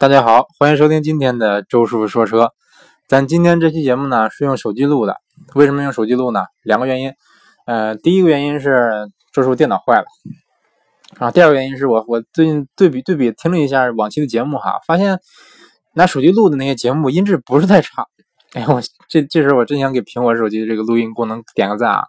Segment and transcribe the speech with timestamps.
[0.00, 2.52] 大家好，欢迎收听今天的周师傅说车。
[3.08, 5.16] 咱今天这期节目呢是用手机录的，
[5.56, 6.44] 为什么用手机录呢？
[6.62, 7.12] 两个原因。
[7.66, 10.04] 呃，第一个原因是周师傅电脑坏了，
[11.18, 15.18] 啊，第二个原因是我我最近对比对比听了一下往期的节目哈，发现
[15.94, 18.06] 拿手机录的那些节目音质不是太差。
[18.52, 22.04] 哎呀，我这这时候我真想给苹果手机这个录音功能点个赞啊。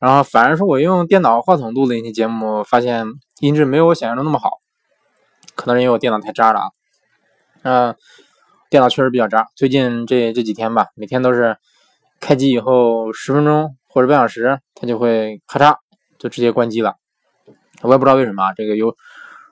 [0.00, 3.06] 然后反而说我用电脑话筒录的那些节目，发现
[3.38, 4.50] 音质没有我想象中那么好，
[5.54, 6.66] 可能是因为我电脑太渣了啊。
[7.62, 7.94] 嗯，
[8.70, 9.46] 电脑确实比较渣。
[9.54, 11.58] 最近这这几天吧，每天都是
[12.18, 15.76] 开机以后十分钟或者半小时，它就会咔嚓
[16.18, 16.94] 就直接关机了。
[17.82, 18.54] 我也不知道为什么。
[18.54, 18.96] 这个有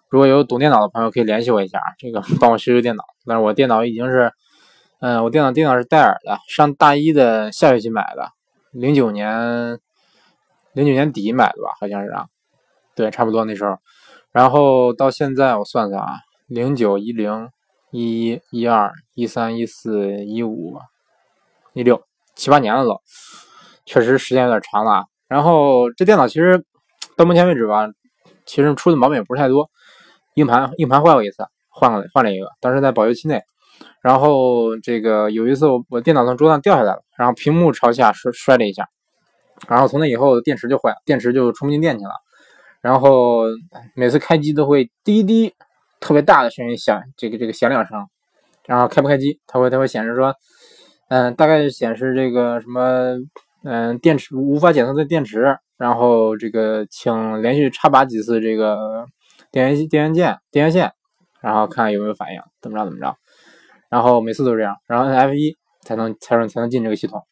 [0.09, 3.05] 如果有懂电脑的朋友可以联系我一下，这个帮我修修电脑。
[3.27, 4.33] 但是我电脑已经是，
[5.01, 8.31] 嗯，我电脑电脑是戴尔的，上大一的下学期买的，
[8.73, 9.79] 零九年
[10.73, 12.25] 零九年底买的吧，好像是啊，
[12.95, 13.77] 对，差不多那时候。
[14.33, 17.51] 然后到现在我算算啊，零九一零。
[17.91, 20.79] 一一一二一三一四一五
[21.73, 22.03] 一六
[22.35, 23.01] 七八年了都，
[23.87, 25.07] 确实时间有点长了。
[25.27, 26.65] 然后这电脑其实
[27.17, 27.87] 到目前为止吧，
[28.45, 29.71] 其实出的毛病也不是太多。
[30.35, 33.43] 硬盘硬盘坏过一次，换了换了一个，当时在保修期内。
[34.03, 38.87] 然后这个有一次我我电脑从桌上掉下来了，然后屏幕朝下摔摔了一下，
[39.67, 42.13] 然后从那以后电池就坏了，电池就充不进电去了。
[42.81, 43.45] 然后
[43.95, 45.55] 每次开机都会滴滴。
[46.01, 48.07] 特别大的声音响，这个这个响两声，
[48.67, 50.35] 然后开不开机，它会它会显示说，
[51.09, 53.17] 嗯，大概显示这个什么，
[53.65, 59.07] 嗯，电池无法检测的电池，然后这个请连续插拔几次这个
[59.51, 60.93] 电源电源键电源线，
[61.41, 63.17] 然后看有没有反应，怎么着怎么着，
[63.89, 67.23] 然后每次都这样，然后按 F 一才能才能才能进这个系统，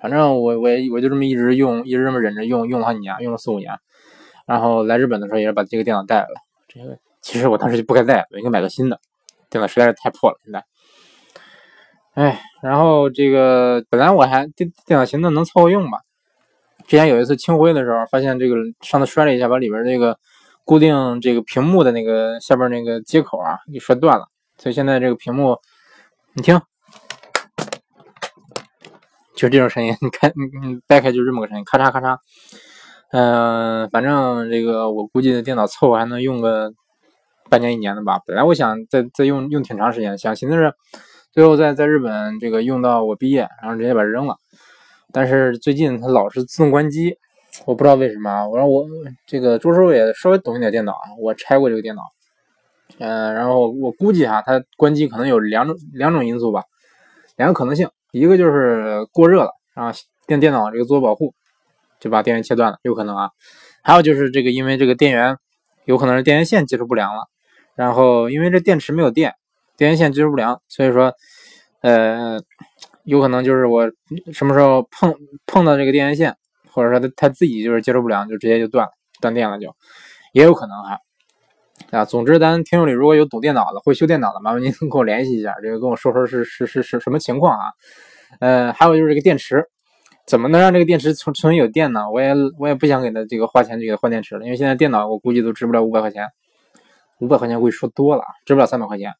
[0.00, 3.72] 反正我我我就这么一直用，一直这么忍着用，用了好几年，用了四五年，
[4.46, 6.34] 然后来日本的时候也是把这个电脑带来了，
[6.66, 6.98] 这个。
[7.20, 9.00] 其实我当时就不该带，我应该买个新的。
[9.50, 10.64] 电脑实在是太破了，现在。
[12.14, 16.00] 哎，然后这个本来我还电电脑寻思能凑合用吧。
[16.86, 20.18] 之前有一次清灰的时候，发现这个上次摔了一下，把里边这个
[20.64, 24.26] 固定这个屏幕的那个下边那个接口啊给摔断了。
[24.58, 25.56] 所以现在这个屏幕，
[26.34, 26.60] 你听，
[29.36, 30.32] 就这种声音，你看，
[30.62, 32.18] 你掰开就这么个声音，咔嚓咔嚓。
[33.12, 36.72] 嗯，反正这个我估计电脑凑合还能用个。
[37.48, 40.72] 半年一年的吧，本来我想再再用用挺长时间，想寻思是
[41.32, 44.36] 最后在在日本这个用到我毕业，然后直接把它扔了。
[45.12, 47.16] 但是最近它老是自动关机，
[47.64, 48.46] 我不知道为什么。
[48.48, 48.86] 我说我
[49.26, 52.02] 这个周师傅也稍微懂一点电脑，我拆过这个电脑，
[52.98, 56.64] 嗯，然后我估计哈，它关机可能有两种两种因素吧，
[57.36, 61.32] 两个可能性，一个就是过热了，然后电电脑这个自我保护
[61.98, 63.30] 就把电源切断了，有可能啊。
[63.82, 65.38] 还有就是这个因为这个电源
[65.86, 67.26] 有可能是电源线接触不良了。
[67.78, 69.32] 然后，因为这电池没有电，
[69.76, 71.12] 电源线接触不良，所以说，
[71.80, 72.40] 呃，
[73.04, 73.88] 有可能就是我
[74.32, 75.14] 什么时候碰
[75.46, 76.34] 碰到这个电源线，
[76.72, 78.90] 或者说它它自己就是接触不良，就直接就断了，
[79.20, 79.76] 断电了就，
[80.32, 80.98] 也有可能哈。
[81.92, 87.66] 啊，总之咱听众里如果有懂电脑的，会修电脑的，麻烦您跟我联系一下，这个跟我说说是是是是什么情况啊？
[88.40, 89.64] 呃，还有就是这个电池，
[90.26, 92.10] 怎么能让这个电池重重新有电呢？
[92.10, 96.26] 我也我也不想给他这个花钱去给他换电池了，因为现在电脑我估计都值不了五百块钱。
[97.20, 99.12] 五百块钱估计说多了，值不了三百块钱。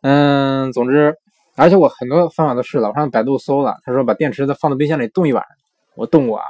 [0.00, 1.14] 嗯，总之，
[1.56, 5.56] 而且我很多方法都试了，我上百度搜了，他说把电池再放到冰箱里冻一晚上，
[5.96, 6.44] 我冻过啊。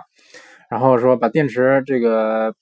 [0.69, 2.55] 然后说把电池这个，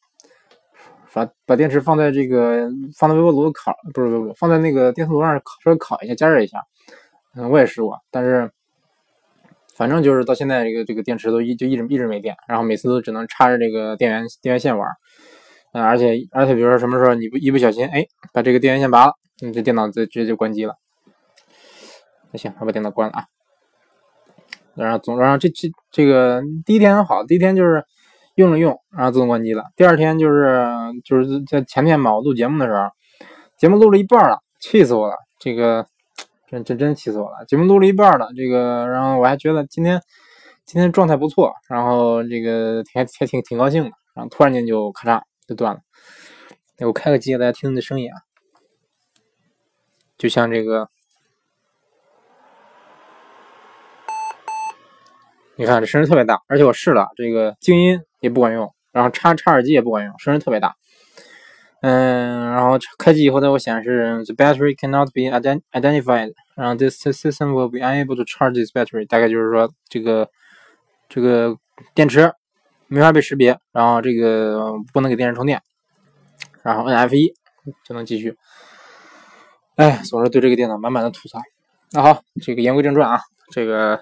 [1.12, 6.60] 把把电池放在这个放在微波炉烤，不是不是放在那个电磁炉上烤稍微烤一下，加热一下。
[7.34, 8.48] 嗯，我也试过，但是
[9.74, 14.88] 反正就是到现在这个这个电池都一就一直一直没电，然后每次都只能插着这个电源电源线玩。
[15.82, 20.76] 而且而且，比如说什么时候你不一不小心，哎，把这个电源线拔了，你这电脑就直接就关机了。
[22.30, 23.24] 那行，我把电脑关了啊。
[24.74, 27.84] 然后总然后这这这个第一天好，第一天就是
[28.34, 29.64] 用了用，然后自动关机了。
[29.74, 30.66] 第二天就是
[31.04, 32.88] 就是在前天嘛，我录节目的时候，
[33.56, 35.86] 节目录了一半了，气死我了，这个
[36.46, 37.44] 真真真气死我了。
[37.46, 40.00] 节目录了一半了，这个然后我还觉得今天
[40.64, 45.22] 今天状态不错，然后这个还还挺挺高兴的，然后突然间就咔嚓。
[45.46, 45.80] 就断了。
[46.86, 48.16] 我开个机，大家听听这声音啊，
[50.18, 50.90] 就像这个，
[55.56, 60.76] 你看这声音特别大，而且我试了，这个静音也不管用，然后插插耳机也不管用，声音特别大。
[61.80, 65.30] 嗯，然后开机以后，它会显示 the battery cannot be
[65.78, 70.28] identified，然后 this system will be unable to charge this battery，大概就是说这个
[71.08, 71.56] 这个
[71.94, 72.32] 电池。
[72.88, 75.60] 没法被识别，然后这个不能给电池充电，
[76.62, 77.32] 然后摁 F 一
[77.84, 78.36] 就能继续。
[79.76, 81.38] 哎，总是对这个电脑满满的吐槽。
[81.92, 83.20] 那好，这个言归正传啊，
[83.52, 84.00] 这个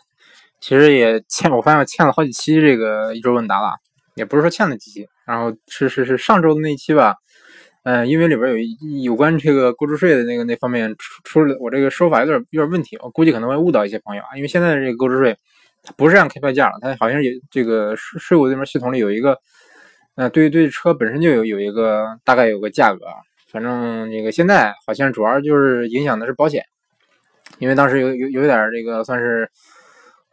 [0.60, 3.74] 其实也欠，我发现我欠了好几期这个一周问答了，
[4.14, 7.16] 也不是说欠了几期，然后是是是上周的那一期吧，
[7.82, 8.58] 嗯，因为里边有
[9.02, 15.36] 有关这个购置税的那个那方面出出了我这个说法有点有点问题，我估计可能会误导一些朋友啊，因为现在这个购置税
[15.96, 19.38] 不是按开票价了，它好像有这个税税务这边系统里有一个，
[20.14, 23.00] 呃，对对车本身就有有一个大概有个价格。
[23.50, 26.64] 反正那个现在好像主要就是影响的是保险，
[27.58, 29.48] 因为当时有有有点这个算是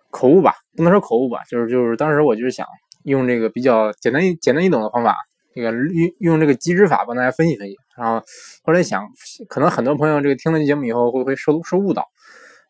[0.10, 2.66] 口误吧，不能说口误吧，就是就是当时我就是想
[3.04, 5.16] 用这个比较简单简单易懂的方法，
[5.54, 7.76] 这个用用这个机制法帮大家分析分析。
[7.96, 8.24] 然后
[8.64, 9.06] 后来想，
[9.48, 12.08] 可能很多朋友这个听了节目以后会会受受误导，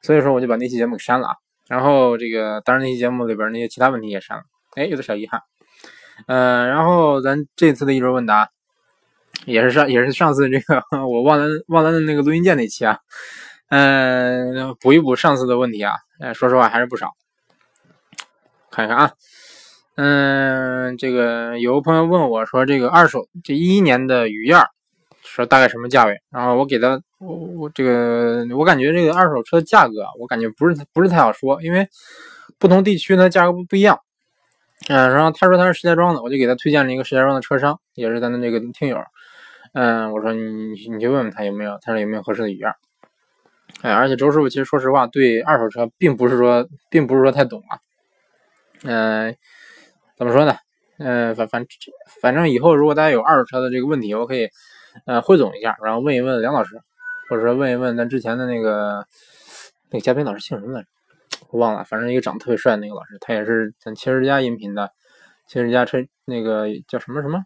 [0.02, 1.36] 所以说我就把那期节目给删了啊。
[1.68, 4.44] 然后这个当然那期节目里边那些其他问题也删了，
[4.76, 5.42] 哎，有点小遗憾。
[6.28, 8.50] 嗯，然后咱这次的一周问答。
[9.46, 13.00] 也是上也是上次这个 我忘了忘了那个录音键那期啊，
[13.70, 17.10] 嗯，补一补上次的问题啊，哎，说实话还是不少。
[18.70, 19.12] 看一看啊，
[19.96, 24.64] 嗯，这个有个朋友问我说，这个二手这一一年的雨燕，
[25.34, 26.20] 说大概什么价位？
[26.30, 31.88] 然后我给他我我这个我感觉这个二手车价格，我感觉不是不是太好说，因为
[32.60, 34.00] 不同地区呢价格不不一样。
[34.90, 38.98] 嗯，然后他说他是石家庄的，我就给他推荐了一个石家庄的车商，也是咱的这个听友。
[39.74, 42.74] 嗯，我说你你去问问他有没有，他说有没有合适的雨燕。
[43.82, 47.80] 哎，而且周师傅其实说实话，对二手车并不是说并不是说太懂啊。
[48.84, 49.36] 嗯，
[50.18, 50.56] 怎么说呢？
[50.98, 51.66] 嗯，反反
[52.22, 54.50] 反正以后如果大家有二手车的这个问题，我可以
[55.06, 56.80] 呃汇总一下，然后问一问梁老师，
[57.30, 59.06] 或者说问一问咱之前的那个
[59.90, 60.88] 那个嘉宾老师姓什么来着？
[61.50, 64.90] 我忘了，反正一个长得特别帅的那个老师，他也是咱汽车之家音频的，
[65.48, 67.44] 汽车之家车那个叫什么什么？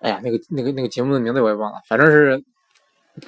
[0.00, 2.42] 哎呀，那个那个那个节目的名字我也忘了，反正是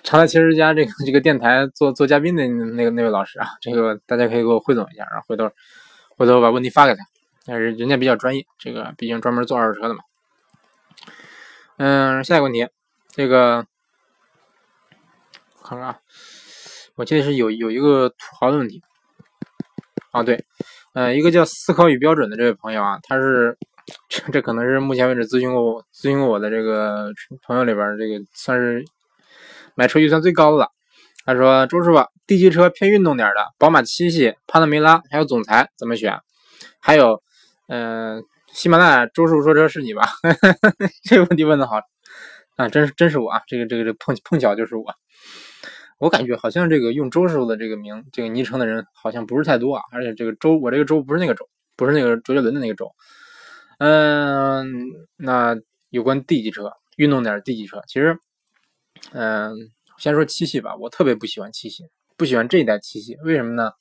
[0.02, 5.50] 常来汽车之家这个这个电台做做嘉宾的那个那位老师啊，这个大家可以给我汇总一下，然后回头
[6.16, 7.04] 回头把问题发给他，
[7.46, 10.00] 但是人家比较专业，这个毕竟专门做二手车的嘛。
[11.78, 12.66] 嗯，下一个问题，
[13.10, 13.64] 这个
[15.62, 15.98] 看看啊，
[16.96, 18.82] 我记得是有有一个土豪的问题。
[20.10, 20.44] 啊，对，
[20.94, 23.56] 呃，一个叫思考与标准的这位朋友啊，他是
[24.08, 27.12] 这这可能是目前为止咨询过我咨询过我的这个
[27.46, 28.84] 朋友里边这个算是
[29.76, 30.72] 买车预算最高的了。
[31.24, 36.18] 他说：“周师傅，D 级车偏运动点的，宝马七系、帕拉梅拉还有总裁怎么选？
[36.80, 37.22] 还有，
[37.68, 40.08] 嗯，喜马拉雅周师傅说车是你吧？
[41.04, 41.80] 这个问题问的好
[42.56, 44.94] 啊，真是真是我啊，这个这个这碰碰巧就是我。”
[45.98, 52.94] 我感觉好像这个用周师傅的这个名这个昵称的人好像不是太多啊，而且这个周我这个周不是那个周，不是那个周杰伦的那个周。
[53.78, 54.66] 嗯，
[55.16, 55.56] 那
[55.90, 58.16] 有关 D 级车，运动点 D 级车，其实，
[59.12, 59.52] 嗯，
[59.98, 61.84] 先说七系吧，我特别不喜欢七系，
[62.16, 63.72] 不喜欢这一代七系，为什么呢？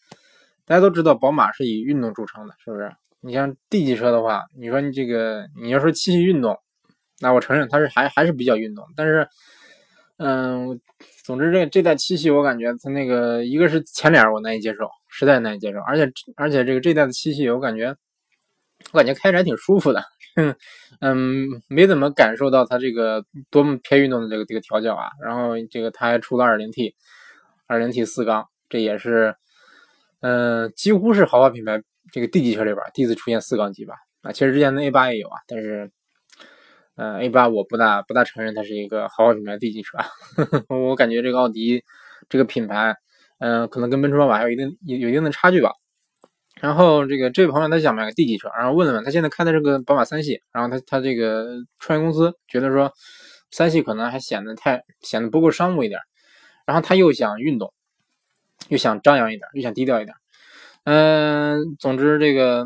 [0.65, 2.91] 大家都知道宝马是以运动著称的，是不是？
[3.27, 6.57] 你像 D 级车的话，你说你这个你要说七系运动，
[7.19, 9.27] 那我承认它是还还是比较运动，但是。
[10.19, 10.81] 嗯，
[11.23, 17.95] 总之这这代七系我感觉它那个一个是前脸我难以接受，实在难以接受，而且而且这个这代的七系我感觉
[18.93, 20.03] 我感觉开着还挺舒服的，
[21.01, 25.07] 嗯，没怎么感受到它这个多么偏运动的这个这个调教啊。
[25.23, 29.35] 然后这个它还出了 2.0T，2.0T 四缸，这也是
[30.21, 33.95] 嗯几乎是豪华品牌这个 D 级车里边第一次出现四缸机吧？
[34.21, 35.91] 啊，其实之前的 A8 也有啊，但是。
[36.99, 39.99] 呃，A 八我不大不大承认它是一个豪华品牌 D 级车，
[40.67, 41.83] 我感觉这个奥迪
[42.27, 42.95] 这个品牌，
[43.37, 45.69] 嗯，可能跟奔驰、宝马还有一定有有一定的差距吧。
[46.59, 51.45] 然后这个这位朋友他想买个 D 级车，然后问了问，他现在开的这个宝马三系，然后他他这个
[51.77, 52.91] 创业公司觉得说
[53.51, 56.01] 三系可能还显得太显得不够商务一点，
[56.65, 57.71] 然后他又想运动，
[58.69, 60.15] 又想张扬一点，又想低调一点，
[60.89, 62.65] 嗯，总之这个，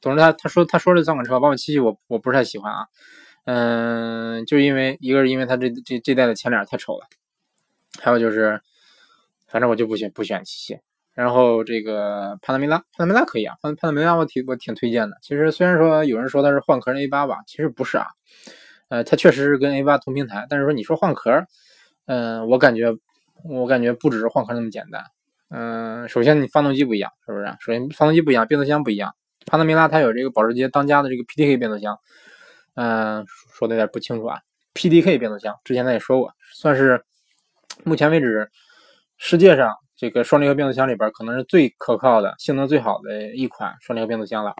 [0.00, 2.86] 总之他他说他说这三款车，宝马七系我我不是太喜欢啊。
[3.46, 7.08] 嗯，就因为一个是因为它这这这代的前脸太丑了，
[8.00, 8.60] 还有就是，
[9.48, 10.78] 反正我就不选不选七系。
[11.14, 15.16] 然后这个帕拉梅拉，帕拉梅拉可以啊，帕帕拉梅拉我挺我挺推荐的。
[15.20, 18.06] 其实虽然说有人说它是换壳的 A 八吧，其实不是啊。
[18.88, 21.44] 呃，它确实是跟 A 八同平台，但是说你说换壳，
[22.04, 22.94] 嗯，我感觉
[23.42, 25.02] 我感觉不只是换壳那么简单。
[25.48, 27.46] 嗯，首先你发动机不一样，是不是？
[27.60, 29.14] 首先发动机不一样，变速箱不一样。
[29.46, 31.98] 帕拉梅拉它有这个保时捷当家的这个 PDK 变速箱。
[32.74, 33.24] 嗯，
[33.54, 34.40] 说的有点不清楚啊。
[34.74, 37.02] PDK 变速箱之前咱也说过，算是
[37.84, 38.50] 目前为止
[39.16, 44.54] 世界上这个双离合变速箱里边可能是最可靠的、性能最好的一款双离合变速箱了。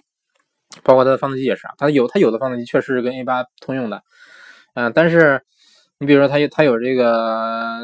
[0.82, 4.02] 包括它的发动机也是啊，它有它有的发动机确实是跟 A8 通用的。
[4.74, 5.42] 嗯，但是
[5.98, 7.80] 你比如说它有它有这个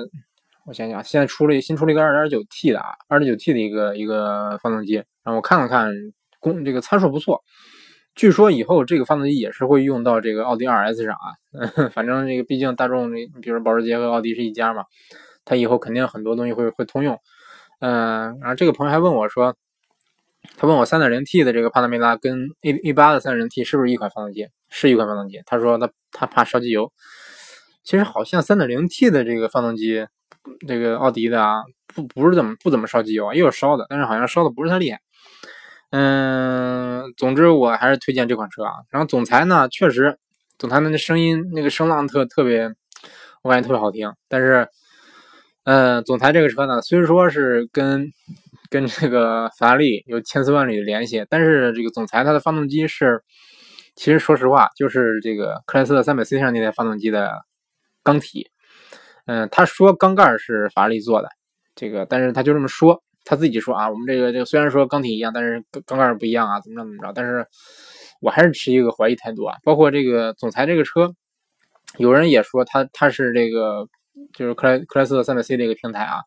[0.66, 5.90] 我想想，现在出了新出了一个二点九 T 的啊，二点九 T 的一个一个发动机，然后我看了看，
[6.38, 7.42] 功这个参数不错。
[8.14, 14.84] 据说以后这个发动机也是会用到这个奥迪 RS 上啊， 反正这个毕竟大众，你比如保时捷和奥迪是一家嘛，
[15.44, 17.18] 它以后肯定很多东西会会通用。
[17.80, 19.56] 嗯，然后这个朋友还问我说，
[20.56, 24.46] 他问我 3.0T 的这个帕拉梅拉跟 A A 八的 3.0T 是不是一款发动机？
[24.68, 25.40] 是一款发动机。
[25.46, 26.92] 他说他他怕烧机油。
[27.82, 30.06] 其实好像 3.0T 的这个发动机，
[30.66, 35.00] 这个奥迪的啊，不不是怎么不怎么烧机油啊，也有烧的，但是好像烧的不是太厉害。
[35.90, 38.72] 嗯，总之我还是推荐这款车啊。
[38.90, 40.18] 然后总裁呢，确实，
[40.58, 42.72] 总裁的那声音那个声浪特特别，
[43.42, 44.10] 我感觉特别好听。
[44.28, 44.66] 但是，
[45.64, 48.10] 嗯，总裁这个车呢，虽说是跟
[48.70, 53.22] 跟这个法拉利有千丝万缕的联系，但是这个总裁它的发动机是，
[53.94, 57.44] 其实说实话，就是这个克莱斯勒 300C 上那台发动机的
[58.02, 58.48] 缸体。
[59.26, 61.28] 嗯，他说缸盖是法拉利做的，
[61.74, 63.02] 这个，但是他就这么说。
[63.24, 67.12] 他自己说啊，我们这个这个虽然说缸体一样，但是缸盖不一样啊，怎么着怎么着？
[67.14, 67.46] 但是
[68.20, 69.56] 我还是持一个怀疑态度啊。
[69.62, 71.14] 包括这个总裁这个车，
[71.98, 73.86] 有人也说他他是这个
[74.34, 76.22] 就是克莱克莱斯勒 300C 这个平台啊。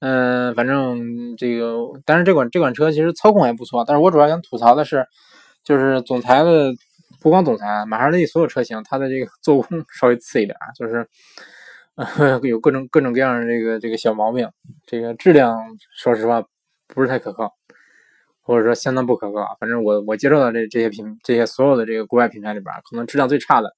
[0.00, 1.76] 嗯，反正这个，
[2.06, 3.84] 但是这款这款车其实操控也不错。
[3.86, 5.06] 但是我主要想吐槽的是，
[5.62, 6.72] 就是总裁的
[7.20, 11.06] 不光总裁，玛莎拉蒂所有车型它的这个 做工稍微次一点，就是。
[12.42, 14.50] 有各种各种各样的这个这个小毛病，
[14.84, 15.56] 这个质量
[15.96, 16.44] 说实话
[16.88, 17.54] 不是太可靠，
[18.42, 19.56] 或者说相当不可靠。
[19.60, 23.72] 反正我我接触到这这些品这些所有的这个国外品牌里边，可能质量最差的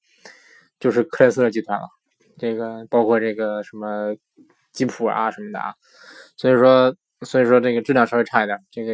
[0.80, 1.88] 就是克莱斯勒集团了。
[2.38, 4.14] 这个包括这个什么
[4.72, 5.74] 吉普啊什么的啊，
[6.38, 8.58] 所以说所以说这个质量稍微差一点。
[8.70, 8.92] 这个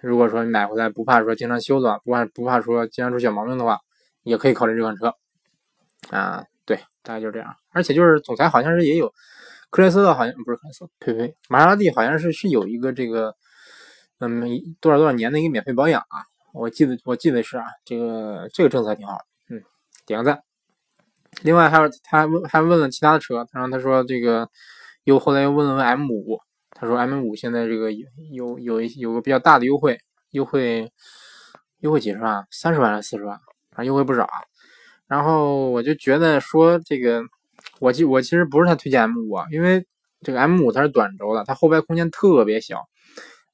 [0.00, 3.80] 如果说你买回来不怕说经常修的话，不怕不怕说经常出小毛病的话，
[4.22, 5.14] 也可以考虑这款车
[6.10, 6.44] 啊。
[6.64, 7.54] 对，大概就这样。
[7.74, 9.12] 而且就是总裁好像是也有，
[9.68, 13.34] 克莱斯勒好像不是克莱斯，呸呸，玛莎拉蒂好像是是有一个这个，
[14.20, 14.48] 嗯，
[14.80, 16.24] 多少多少年的一个免费保养啊。
[16.54, 19.18] 我记得我记得是啊，这个这个政策挺好，
[19.50, 19.60] 嗯，
[20.06, 20.40] 点个赞。
[21.42, 24.48] 另外还有他问还问了其他的车，然后他说这个
[25.02, 26.38] 又后来又问了问 M 五，
[26.70, 29.98] 他说 M 五现在这个有有有一有个比较大的优惠，
[30.30, 30.92] 优惠
[31.80, 33.36] 优惠几十万，三十万还是四十万，
[33.72, 34.38] 反正优惠不少啊。
[35.08, 37.20] 然后我就觉得说这个，
[37.80, 39.86] 我其我其实不是太推荐 M 五啊，因为
[40.22, 42.84] 这个 M 五它是短轴的，它后排空间特别小。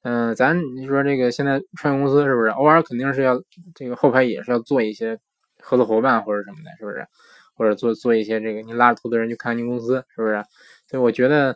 [0.03, 3.41] 嗯，咱你说这个现在创业公司是不是偶尔肯定是要
[3.75, 5.19] 这个后排也是要做一些
[5.59, 7.05] 合作伙伴或者什么的，是不是？
[7.53, 10.43] 或者做做一些这个你拉着投资人去看您公司，是不是？
[10.89, 11.55] 所以我觉得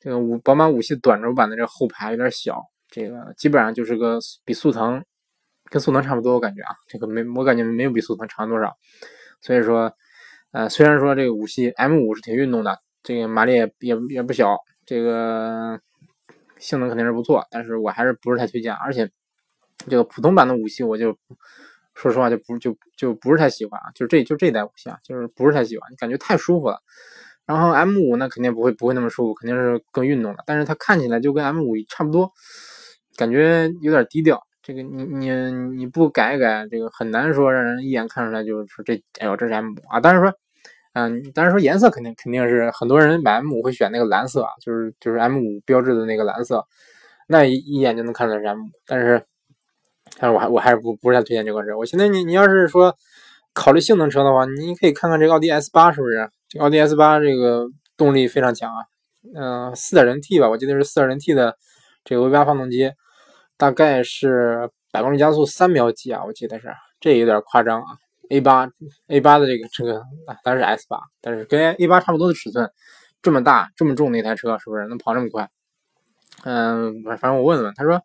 [0.00, 5.04] 这个五宝马五系短轴版的这个后排有点小，这个基本上就是个比速腾
[5.68, 8.74] 跟速腾差不多，我感觉啊，这个没我感觉没有比速腾长多少。
[9.42, 9.92] 所以说，
[10.54, 14.56] 呃，虽然说这个五系 M 五是挺运动的，这个马力也也也不小，
[14.86, 15.80] 这个
[16.60, 18.72] 性能肯定是不错，但是我还是不是太推荐。
[18.72, 19.10] 而且
[19.88, 21.18] 这个普通版的五系，我就
[21.94, 26.78] 说实话就不就就不是太喜欢啊，就这就这代五系啊，就是不是太喜欢，感觉太舒服了。
[27.46, 32.30] 然后 M 五呢，肯定不会不会那么舒服，肯定是更运动的，但是它看起来就跟 M 五差不多，
[33.16, 34.40] 感觉有点低调。
[34.62, 35.30] 这个你你
[35.76, 40.00] 你不改改，这个很难说让人一眼看出来就是说这哎呦这是 M 五啊。
[40.00, 40.32] 但是说，
[40.94, 46.64] 嗯，但是说颜色肯定肯定是很多人买 M 五会选那个蓝色啊，就是就是 M 五标志的那个蓝色，
[47.28, 48.68] 那一一眼就能看出来是 M 五。
[48.86, 49.26] 但是，
[50.18, 51.76] 但是我还我还是不不是太推荐这款车。
[51.76, 52.96] 我现在你你要是说
[53.52, 56.30] 考虑性能车的话，你可以看看这个奥迪 S 八是不是？
[56.48, 58.84] 这奥迪 S 八这个动力非常强啊，
[59.36, 61.56] 嗯，四点零 T 吧，我记得是四点零 T 的
[62.04, 62.92] 这个 V 八发动机。
[63.56, 66.24] 大概是百公里加速三秒几啊？
[66.24, 66.68] 我记得是，
[67.00, 67.86] 这有点夸张啊。
[68.34, 68.68] A 八
[69.06, 70.02] A 八的这个这个
[70.42, 72.68] 当然是 S 八，但是跟 A 八差不多的尺寸，
[73.22, 75.48] 这么大这么重的一台车，是不是能跑这么快？
[76.42, 78.02] 嗯，反正我问了问，他说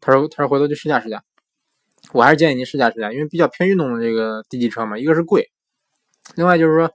[0.00, 1.22] 他说他说回头去试驾试驾。
[2.12, 5.50] 我还是建议您试驾试驾，因为比较偏运动的这个低级车嘛，一个是贵，
[6.34, 6.90] 另外就是说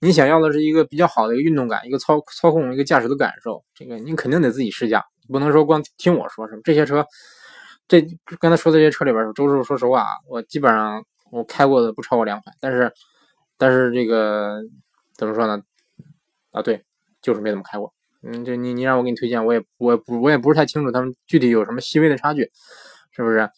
[0.00, 5.04] 你想要的是一个比较好的一个运动感，一个操操控一个驾驶的感受，这个您肯定得自己试驾。
[5.28, 7.06] 不能说光听我说什么这些车，
[7.86, 8.04] 这
[8.40, 12.92] 刚才说的这些车里边，周师傅说实话啊，我基本上我开过的不超过两款，但是
[13.56, 14.60] 但是这个
[15.14, 15.62] 怎么说呢？
[16.52, 16.84] 啊，对，
[17.22, 17.92] 就是没怎么开过。
[18.22, 22.50] 嗯，就你你让我给你推荐，我也我不我也不是太清楚他们具体有什么细微的差距，
[23.12, 23.48] 是不是？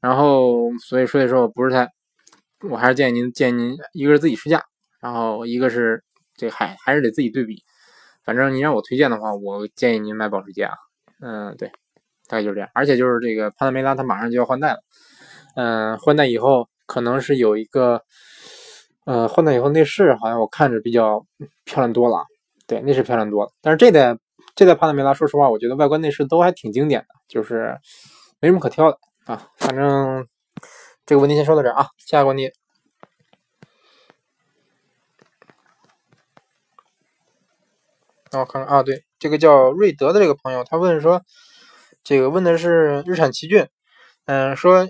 [0.00, 1.88] 然后所以所以说我不是太，
[2.70, 4.62] 我还是建议您建议您一个是自己试驾，
[5.00, 6.04] 然后一个是
[6.36, 7.62] 这还还是得自己对比。
[8.24, 10.74] 反正你让我推荐的话，我建议您买保时捷啊。
[11.20, 11.68] 嗯，对，
[12.28, 12.70] 大概就是这样。
[12.74, 14.80] 而且就是这个帕拉梅拉，它马上就要换代了。
[15.56, 18.02] 嗯，换代以后可能是有一个，
[19.04, 21.24] 呃，换代以后内饰好像我看着比较
[21.64, 22.24] 漂亮多了。
[22.66, 23.50] 对，内饰漂亮多了。
[23.60, 24.16] 但是这代
[24.54, 27.78] 这代帕拉梅拉，说实话，我觉得外观内饰都还挺经典的，就是
[28.40, 29.48] 没什么可挑的啊。
[29.56, 30.26] 反正
[31.06, 32.50] 这个问题先说到这儿啊，下一个问题。
[38.30, 41.20] 让我看看啊，对，这个叫瑞德的这个朋友，他问说，
[42.02, 43.68] 这个问的是日产奇骏，
[44.24, 44.88] 嗯，说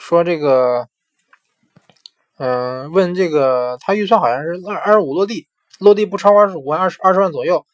[0.00, 0.88] 说这个，
[2.38, 5.46] 嗯，问这个他预算好像是二二十五落地，
[5.78, 7.64] 落地不超过二十五万，二十二十万左右，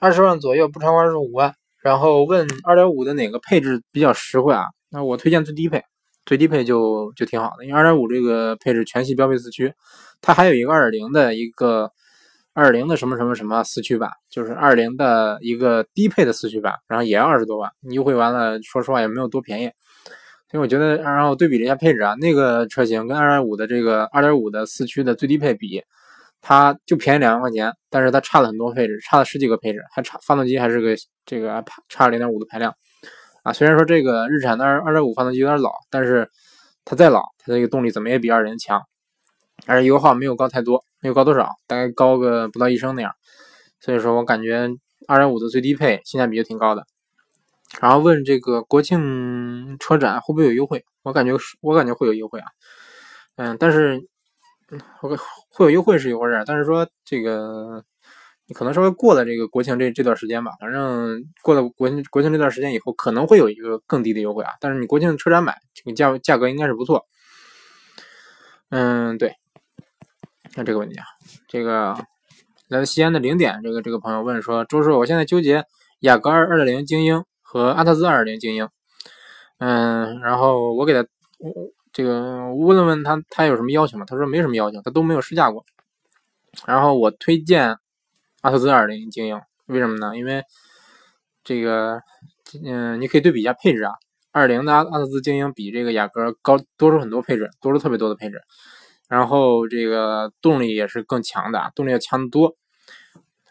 [0.00, 4.64] 二十万左右不超过二十五万，然后问二点五的哪个配置比较实惠啊？
[4.90, 5.82] 那我推荐最低配，
[6.24, 9.72] 最低配就就挺好的，因为二点五这个配置全系标配四驱，
[10.20, 11.90] 它还有一个二点零的一个。
[12.58, 19.70] 二点零的什么什么什么四驱版，就是二零的一个低配的四驱版，然后也要二十多万，优惠完了，说实话也没有多便宜。
[20.50, 25.82] 所以我觉得，然后对比了一下配置啊，那个车型跟二点五的这个二点五的四驱的最低配比，
[26.40, 32.72] 它就便宜两万块钱，但是它差了很多配置，差了十几个配置，还差发动机还是个这个差零点五的排量
[33.42, 33.52] 啊。
[33.52, 36.28] 虽然说这个日产的二二点五发动机有点老，但是
[36.84, 38.80] 它再老，它这个动力怎么也比二零强。
[39.66, 43.10] 而且油耗没有高太多，没有高多少，大概高个不到一升那样。
[43.80, 44.68] 所以说我感觉
[45.08, 46.86] 二点五的最低配性价比就挺高的。
[47.80, 50.84] 然后问这个国庆车展会不会有优惠？
[51.02, 52.46] 我感觉我感觉会有优惠啊。
[53.36, 54.00] 嗯，但是
[55.00, 55.16] 会
[55.50, 57.84] 会有优惠是一回事，但是说这个
[58.46, 64.52] 你可能稍微过了这个国庆这这段时间吧，反正过了国庆国庆这段时间以后，可能会有一个更低的优惠啊。
[64.60, 67.06] 但是你国庆车展买这个价价格应该是不错。
[68.70, 69.34] 嗯，对。
[70.54, 71.04] 看这个问题啊，
[71.48, 71.94] 这个
[72.68, 75.66] 来自西安的零点，这个这个朋友问说：“周叔，我现在纠结
[76.00, 77.22] 雅阁二二点零精英
[77.56, 78.68] 和阿特兹二点零精英，
[79.56, 81.00] 嗯，然后我给他
[81.38, 81.50] 我
[81.90, 84.04] 这个问了问他，他有什么要求吗？
[84.06, 85.64] 他说没什么要求，他都没有试驾过。
[86.66, 87.78] 然后我推荐
[88.42, 90.14] 阿特兹二点零精英，为什么呢？
[90.18, 90.42] 因为
[91.44, 92.02] 这个，
[92.62, 93.94] 嗯，你可以对比一下配置啊，
[94.32, 98.42] 二零的阿阿特兹精英比这个雅阁高多出很多配置，多出特别多的配置。”
[99.08, 102.54] 然后这个动力也是更强的，动力要强得多。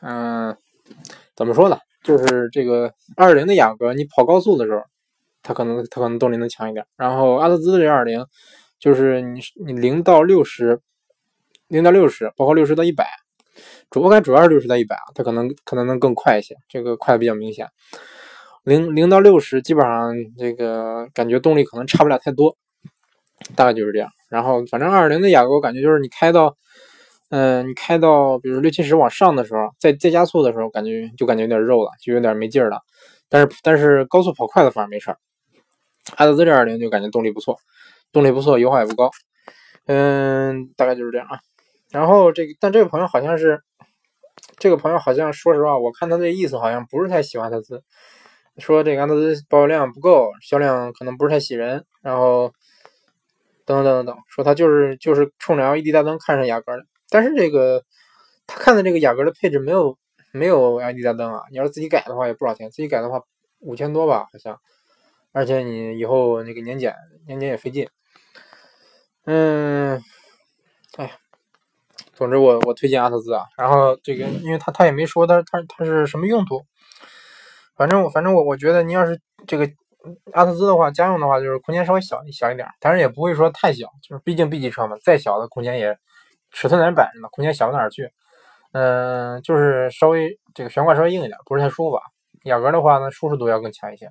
[0.01, 0.55] 嗯，
[1.35, 1.79] 怎么说呢？
[2.05, 4.81] 就是这个二零的雅阁，你跑高速的时候，
[5.43, 6.85] 它可能它可能动力能强一点。
[6.95, 8.23] 然后阿特兹这二零，
[8.79, 10.79] 就是你你零到六十，
[11.67, 13.05] 零到六十，包括六十到一百，
[13.89, 17.67] 主我感主要是六十到一百啊，它可能可能能更快一些，这个快比较明显。
[18.63, 22.55] 零零到六十，基本上这个感觉动力可能差不了太多。
[23.53, 26.55] 大概就是这样，然后反正二零的雅阁，我感觉就是你开到，
[27.29, 32.81] 嗯，你开到比如六七十往上的时候，在再加速的时候，感觉就感觉有点肉了，就有点没劲儿了。
[33.29, 35.17] 但是但是高速跑快的反而没事儿。
[36.17, 37.57] 阿特兹这二零就感觉动力不错，
[38.11, 39.09] 动力不错，油耗也不高。
[39.87, 41.39] 嗯，大概就是这样啊。
[41.91, 43.61] 然后这个，但这个朋友好像是，
[44.57, 47.83] 这个朋友好像说实话，我看他这意思好像不是太喜欢阿特兹，
[48.59, 52.53] 说这个阿特兹保有量不够，销量可能不是太喜人，然后。
[53.67, 56.83] 等等等等，说他就是就是冲着 LED 大灯看上雅阁的，
[57.15, 57.81] 但是这个
[58.45, 59.97] 他看的这个雅阁的配置没有
[60.33, 63.21] 没有 LED 大灯啊，你要是自己改的话也不少钱，自己改的话
[63.59, 64.59] 五千多吧好像，
[65.31, 66.93] 而且你以后那个年检
[67.25, 67.87] 年检也费劲，
[69.23, 70.03] 嗯，
[70.97, 71.13] 哎，
[72.13, 76.65] 总之我我推荐阿特兹啊，然后这个因为他他也没说他他他是什么用途，
[77.77, 79.71] 反正我反正我我觉得你要是这个。
[80.33, 85.97] 阿特兹的话，家用的话就是空间稍微小小一点，但是也不会说太小，就是毕竟 B 级车嘛，再小的空间也
[86.55, 88.09] 尺寸在那摆着呢，空间小不哪去。
[88.71, 91.99] 嗯，就是稍微这个悬挂稍微硬一点，不是太舒服。
[92.45, 94.09] 雅阁的话呢，舒适度要更强一些。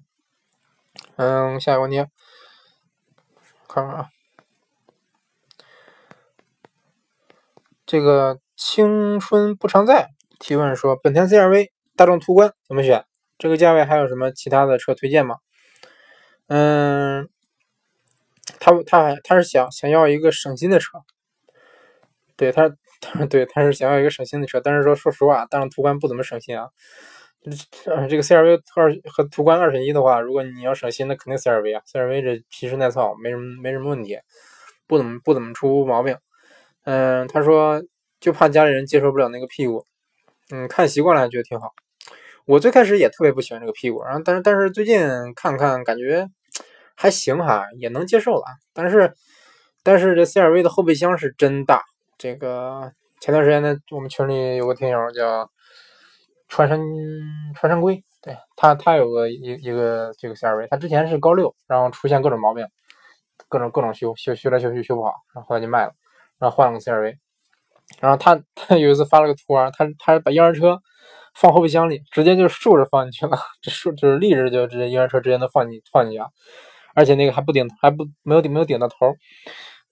[1.16, 2.04] 嗯，下一个问题，
[3.66, 4.08] 看看啊，
[7.86, 13.06] 这个青春不常在提问说，本田 CR-V、大众途观怎么选？
[13.38, 15.36] 这个价位还有什么其他的车推荐吗？
[16.48, 17.28] 嗯，
[18.60, 20.98] 他他他是想想要一个省心的车，
[22.36, 22.70] 对他
[23.00, 26.68] 他对他是想要一个省心的车，但是说说实话，但是途观不怎么省心啊。
[28.08, 34.18] 这个 CRV 二和途观二选一的话，如果你要省心，那肯定 CRV 啊，CRV 这皮实耐操，没什么没什么问题，
[34.86, 36.16] 不怎么不怎么出毛病。
[36.84, 37.82] 嗯，他说
[38.18, 39.84] 就怕家里人接受不了那个屁股，
[40.50, 41.72] 嗯，看习惯了觉得挺好。
[42.46, 46.26] 我最开始也特别不喜欢这个屁股，然后但是但是最近看看感觉
[46.96, 48.44] 还行哈，也能接受了。
[48.72, 49.12] 但是
[49.82, 51.82] 但是这 CRV 的后备箱是真大。
[52.18, 55.50] 这个前段时间呢，我们群里有个听友叫
[56.48, 56.80] 穿山
[57.54, 62.66] 穿山龟，对他他有个一一个这个 CRV，他之前是高六，然后出现各种毛病，
[63.48, 65.92] 各种各种修修修来修去修不好，然后后来就卖了，
[66.38, 67.16] 然后换了个 CRV。
[68.00, 70.80] 然后他他有一次发了个图啊，他他把婴儿车。
[71.36, 76.28] 放后备箱里，直接就竖着放进去了，这 竖就是立着就直接婴儿车直接能放进放进去啊，
[76.94, 79.12] 而且那个还不顶还不没有顶没有顶到头，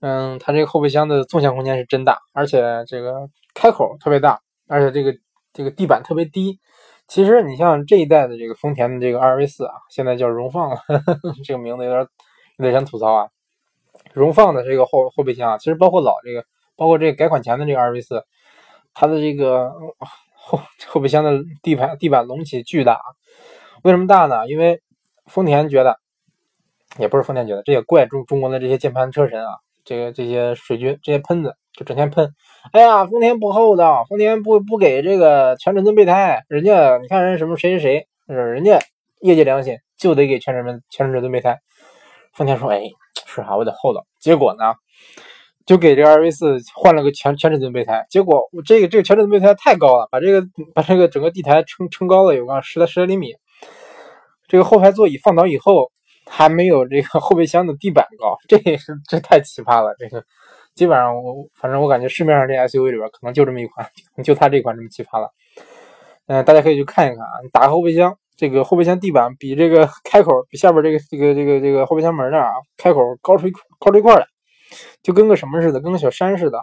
[0.02, 5.16] 嗯，它这个后备箱的纵向空间是真大，而且这个开口特别大，而且这个
[5.52, 6.58] 这个地板特别低。
[7.06, 10.76] 其实你像这一代的这个丰田的这个 RV4 啊，现在叫荣放了，
[11.46, 12.00] 这个名字有点
[12.58, 13.28] 有点想吐槽啊。
[14.12, 18.22] 荣放的这个后后备箱啊，其实包括老这个，包括这个改款前的这个 RV4，
[18.94, 19.70] 它的这个
[20.34, 23.00] 后后备箱的地盘地板隆起巨大。
[23.84, 24.48] 为什么大呢？
[24.48, 24.82] 因为
[25.26, 25.96] 丰田觉得，
[26.98, 32.32] 也不是丰田觉得，这也怪中中国的这些键盘车神啊，这个这些水军这些喷子就整天喷。
[32.72, 38.78] 哎呀，丰田不厚道，丰田不不给这个全尺寸备胎，人家你看人什么谁谁谁，人家
[39.20, 41.58] 业界良心就得给全尺寸全尺寸备胎。
[42.32, 42.82] 丰田说，哎，
[43.26, 44.06] 是啊，我得厚道。
[44.20, 44.74] 结果呢，
[45.66, 48.06] 就给这个二 V 四换了个全全尺寸备胎。
[48.08, 53.34] 结果我这个这个全尺寸备胎太高了，把这个把这个整个地台撑撑高了有个十来十来厘米。
[54.48, 55.90] 这个后排座椅放倒以后，
[56.26, 60.24] 还没有这个后备箱的地板高， 这也是这太奇葩了，这个。
[60.74, 63.86] 基本上我反正我感觉市面上这 SUV 里边可能就这么一款，
[64.24, 65.28] 就它这款这么奇葩了。
[66.28, 67.42] 嗯，大家可以去看一看啊。
[67.42, 74.24] 你打开后备箱，这个后备箱地板比这个开口比下边这个这个这个这个后备箱门那儿啊开口高出一高出一块来，
[75.02, 76.58] 就跟个什么似的，跟个小山似的。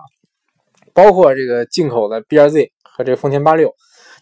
[0.91, 3.71] 包括这个进口的 BRZ 和这个丰田八六，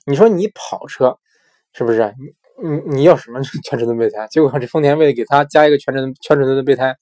[0.06, 1.18] 你说你跑车
[1.72, 2.14] 是不是？
[2.20, 2.26] 你
[2.64, 4.28] 你你要什么全尺寸备胎？
[4.28, 6.96] 结果这丰田为了给它加一个全尺寸全尺寸的备胎，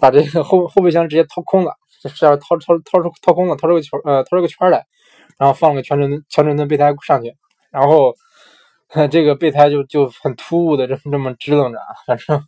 [0.00, 1.74] 把这个后后备箱直接掏空了。
[2.02, 4.86] 这是要掏掏掏出掏空了，掏出个圈呃，掏出个圈来，
[5.36, 7.34] 然后放个全程全程的备胎上去，
[7.70, 8.14] 然后
[9.10, 12.42] 这个备胎就就很突兀的这么这么支棱着，反正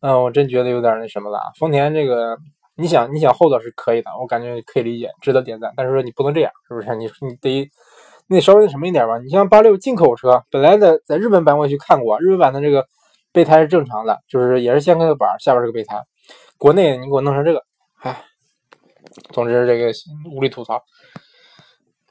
[0.00, 1.40] 嗯，我真觉得有点那什么了。
[1.58, 2.36] 丰田这个，
[2.76, 5.72] 你想你想厚道是可以的，我感觉可以理解，值得点赞。
[5.74, 6.94] 但是说你不能这样，是不是？
[6.96, 7.70] 你你得
[8.32, 9.18] 你得稍微那什么一点吧。
[9.18, 12.86] 你像八六进口车，本来的在日本版我也去看过，日本版的这个
[13.30, 16.02] 备胎是正常的，就是也是先开个板，下边是个备胎。
[16.56, 17.62] 国内你给我弄成这个，
[18.00, 18.24] 唉。
[19.30, 19.92] 总之，这个
[20.34, 20.82] 无力吐槽。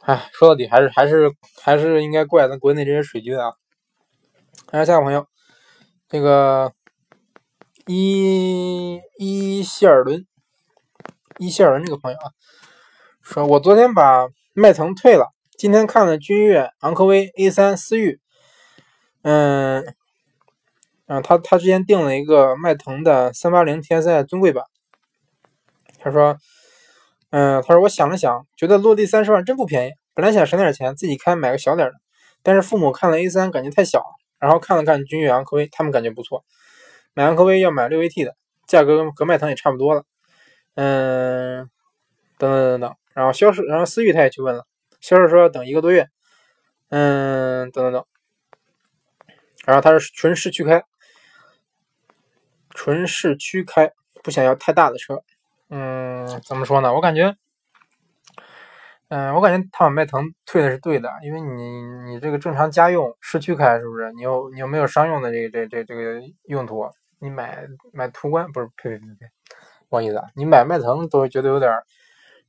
[0.02, 3.54] 哎，说到底还是还是还是应该怪咱国内这些水军啊。
[4.68, 5.26] 看下个朋友，
[6.08, 6.72] 这个
[7.88, 10.28] 伊伊希尔伦，
[11.40, 12.30] 伊希尔伦这个朋友啊，
[13.22, 15.32] 说我昨天把迈腾退了，
[15.62, 18.20] 今天看了君越、昂科威、A3、思域，
[19.22, 19.86] 嗯，
[21.06, 24.64] 嗯，他他之前订了一个迈腾的三八零 TSI 尊贵版，
[26.00, 26.36] 他说。
[27.30, 29.92] 嗯，他说我想了想，觉得落地三十万真不便宜。
[30.16, 31.94] 本来想省点钱自己开买个小点的，
[32.42, 34.04] 但是父母看了 A3 感觉太小，
[34.40, 36.44] 然后看了看君越、昂科威，他们感觉不错。
[37.14, 40.06] 买昂科威要买六 AT 的，价格跟迈腾也差不多了。
[40.74, 41.70] 嗯，
[42.40, 44.66] 等等等等，然后销售，然后思域他也去问了，
[45.02, 46.08] 销售说要等一个多月。
[46.94, 48.06] 嗯，等等等，
[49.66, 50.84] 然后他是纯市区开，
[52.72, 55.24] 纯市区开，不想要太大的车。
[55.70, 56.94] 嗯，怎么说呢？
[56.94, 57.34] 我感觉，
[59.08, 64.12] 嗯，我感觉他把迈腾退的是对的，因为你你这个正常家用市区开是不是？
[64.12, 68.68] 你又你又没有商用的这个这这这个用途，你买买途观不是？
[68.76, 69.32] 呸呸呸呸，
[69.88, 71.72] 不好意思啊，你买迈腾都觉得有点，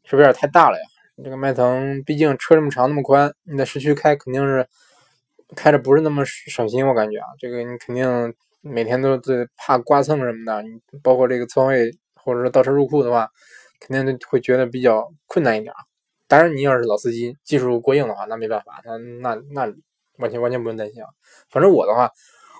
[0.03, 0.85] 是不是有点太大了呀？
[1.23, 4.67] 这个迈腾毕竟车这么长那么宽，你在市区开肯定是
[5.57, 11.91] 开着不是那么省心，我感觉啊，这个你肯定每天都在怕刮蹭什么的，你包括这个侧位。
[12.25, 13.29] 或者说倒车入库的话，
[13.81, 15.75] 肯定都会觉得比较困难一点。
[16.29, 19.75] 当然，你要是老司机，技术过硬的话，那没办法，那那那
[20.19, 21.09] 完全完全不用担心啊。
[21.51, 22.09] 反正我的话，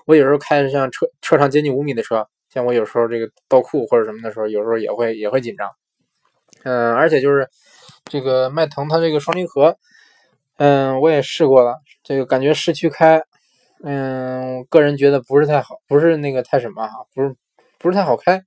[0.05, 5.69] 我有时候开像车车长接近五米的车，像我有时候这个倒库或者什么的时候，有时候也会也会紧张。
[6.63, 7.47] 嗯，而且就是
[8.05, 9.77] 这个迈腾它这个双离合，
[10.57, 13.23] 嗯，我也试过了，这个感觉市区开，
[13.83, 17.35] 嗯，个人觉得不是太好，不是那个太什么哈，不是
[17.79, 18.43] 不是太好开。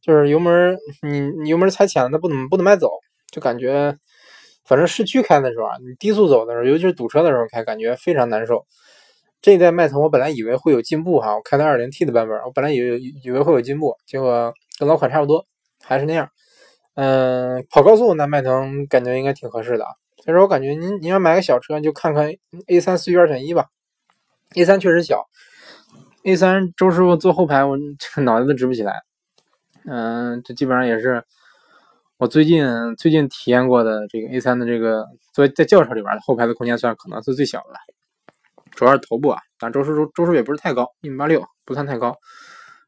[0.00, 2.90] 就是油门，你你油门踩浅了，它不怎么不怎么爱走，
[3.30, 3.94] 就感觉，
[4.64, 8.64] 反正市区开的时候啊，你低速走的时候，尤其是堵车的时候开，感觉非常难受。
[9.42, 15.44] 这一代迈腾，我本来以为会有进步哈，我开的 2.0T 的版本，我本来以为以为会有进步，结果跟老款差不多，
[15.84, 16.30] 还是那样。
[16.94, 19.90] 嗯，跑高速那迈腾感觉应该挺合适的啊。
[20.24, 22.30] 所以说我感觉您您要买个小车，就看看
[22.66, 23.66] A3 思域二选一吧。
[24.54, 25.24] A3 确实小
[26.24, 29.00] ，A3 周师傅坐后排，我 这脑袋都直不起来。
[29.86, 31.24] 嗯，这基本上也是
[32.18, 37.74] 我最近最近体验过的这个 A3 的这个，坐在轿车里边的后排的空间算可能是最小的，
[38.72, 42.14] 主要是头部啊，但周数周数也不是太高，一米八六，不算太高。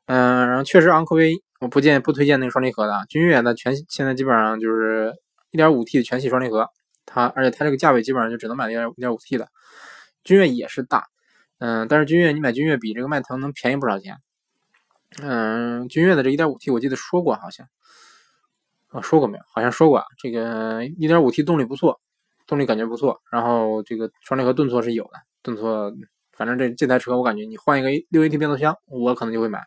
[0.06, 5.14] 嗯，然后确实昂科威我不建不推荐那个双离合的，君越的全现在基本上就是
[5.52, 6.68] 一点五 T 的全系双离合，
[7.06, 9.46] 它而且它这个价位基本上就只能买一点一点五 T 的，
[10.24, 11.06] 君越也是大，
[11.60, 14.16] 嗯，但是君越你买君越比这个迈腾能便宜不少钱。
[15.22, 17.68] 嗯，君越的这 1.5T 我记得说过好像，
[18.88, 19.44] 啊说过没有？
[19.46, 22.00] 好像说过啊，这个 1.5T 动力不错，
[22.48, 25.10] 动力感觉不错，然后这个双离合顿挫是有的，
[25.42, 25.92] 顿挫，
[26.32, 29.62] 反正这这台车我感觉你换一个六 AT 变速箱，我可能就会买，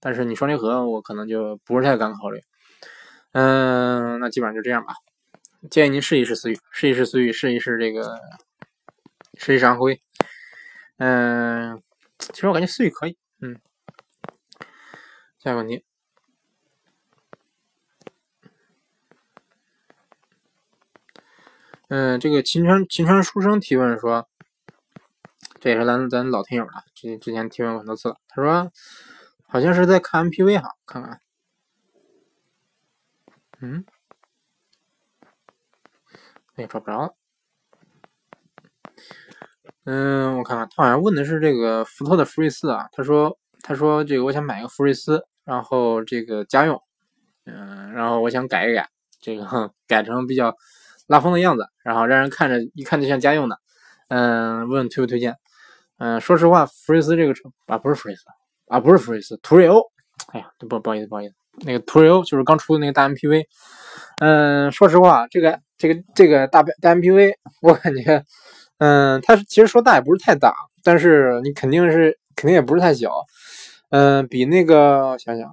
[0.00, 2.42] 但是你双离合我可能就不是太敢考虑。
[3.32, 4.94] 嗯，那基本上就这样吧。
[5.70, 8.20] 建议您试一试思域，试一试思域，试一试这个，
[9.34, 10.00] 试一试昂辉。
[10.98, 11.82] 嗯，
[12.18, 13.16] 其实我感觉思域可以。
[13.40, 13.60] 嗯，
[15.38, 15.84] 下一个问题。
[21.88, 24.28] 嗯，这个秦川秦川书生提问说，
[25.58, 28.16] 这也是咱咱老听友了，之之前提问过很多次了。
[28.28, 28.70] 他说，
[29.50, 31.20] 好像是在看 MPV 哈，看看。
[33.60, 33.84] 嗯，
[36.56, 37.14] 也找不着了。
[39.84, 42.88] 嗯，我看看，他好像问的是这个福特的福睿斯啊。
[42.92, 46.80] 他说，他说这个我想买个福睿斯，然后这个家用，
[47.46, 50.54] 嗯，然后我想改一改，这个 改成比较
[51.06, 53.58] 拉风的样子，然后让人看着一看就像家用的。
[54.08, 55.36] 嗯，问推不推荐？
[55.96, 58.24] 嗯，说实话，福睿斯这个车啊，不是福睿斯
[58.68, 59.80] 啊，不是福睿斯，途锐欧。
[60.32, 61.34] 哎呀，不不好意思，不好意思。
[61.64, 63.44] 那个途锐欧就是刚出的那个大 MPV，
[64.20, 68.24] 嗯，说实话，这个这个这个大大 MPV， 我感觉，
[68.78, 70.54] 嗯，它其实说大也不是太大，
[70.84, 73.10] 但是你肯定是肯定也不是太小，
[73.90, 75.52] 嗯，比那个想想，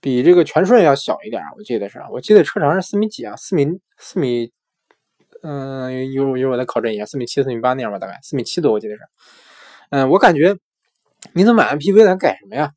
[0.00, 3.66] 比这个全顺要小一点，我记得是，我记得车长是四米几啊，四米
[3.98, 4.50] 四米，
[5.42, 9.02] 嗯，一会儿一会儿我再考证一下，四米七四米八那样吧，大概四米七多，我记得是，
[9.90, 10.56] 嗯，我感觉
[11.34, 12.70] 你怎么买 MPV 咱改什么呀？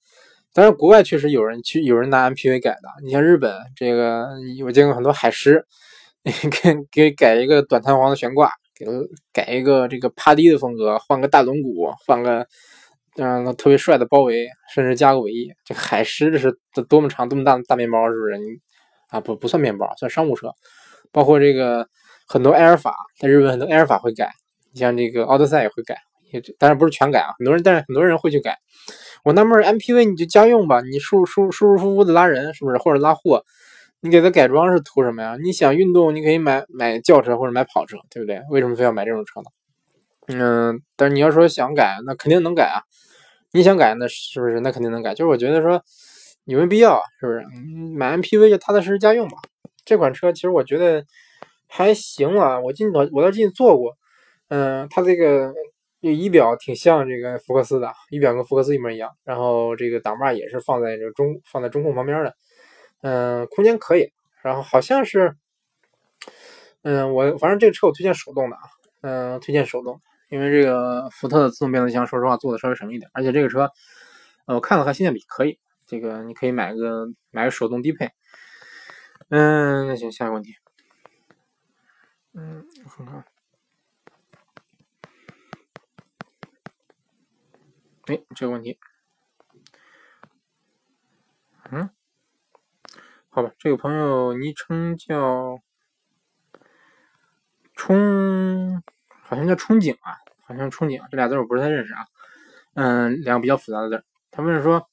[0.54, 2.90] 当然，国外确实有人去，有人拿 MPV 改的。
[3.06, 4.28] 你像日本这个，
[4.66, 5.66] 我见过很多海狮，
[6.24, 8.86] 给给改一个短弹簧的悬挂，给
[9.32, 12.46] 改一个这个趴低的风格，换个大轮毂，换个
[13.18, 15.50] 嗯特别帅的包围，甚至加个尾翼。
[15.64, 16.54] 这海狮这是
[16.90, 18.38] 多么长、多么大的大面包，是不是？
[18.38, 18.46] 你
[19.10, 20.52] 啊，不不算面包，算商务车。
[21.14, 21.88] 包括这个
[22.28, 24.32] 很多埃尔法，在日本很多埃尔法会改，
[24.74, 25.98] 你像这个奥德赛也会改，
[26.32, 28.58] 也当然不是全改啊，很多人，但是很多人会去改。
[29.24, 32.78] 我纳闷，MPV 你就家用吧，你舒舒舒舒服服的拉人，是不是？
[32.78, 33.44] 或者拉货，
[34.00, 35.38] 你给它改装是图什么呀？
[35.44, 38.42] 你想运动，你可以买买轿车或者买跑车，对不对？
[38.50, 39.46] 为什么非要买这种车呢？
[40.28, 42.82] 嗯，但是你要说想改，那肯定能改啊。
[43.54, 44.60] 你想改，那是不是？
[44.62, 45.14] 那肯定能改。
[45.14, 45.84] 就是我觉得说
[46.46, 47.44] 有没有必要，是不是？
[47.96, 49.38] 买 MPV 就踏踏实实家用吧。
[49.86, 51.04] 这款车其实我觉得
[51.68, 53.94] 还行啊，我进我我倒进去坐过，
[54.48, 55.54] 嗯，它这个。
[56.02, 59.16] 这仪表挺像这个福克斯的，仪表跟福克斯一模一样。
[59.24, 62.36] 然后这个挡把也是放在这中放在中控旁边的，
[63.02, 64.12] 嗯，空间可以。
[64.42, 65.36] 然后好像是，
[66.82, 68.62] 嗯，我反正这个车我推荐手动的啊，
[69.02, 73.70] 嗯，推荐手动，因为这个福特的自动变速箱说实话做的稍微省一点，而且这个车，
[74.48, 78.10] 我看了看性价比可以，这个你可以买个买个手动低配。
[79.30, 80.56] 嗯，那行，下一个问题，
[82.34, 83.24] 嗯，我看看。
[88.12, 88.78] 哎，这个问题，
[91.72, 91.90] 嗯，
[93.30, 95.62] 好吧，这个朋友昵称叫
[97.74, 98.82] 憧，
[99.24, 102.06] 好像叫憧憬啊，好像憧憬，这俩字我不是太认识啊。
[102.74, 104.04] 嗯，两个比较复杂的字。
[104.30, 104.90] 他问说，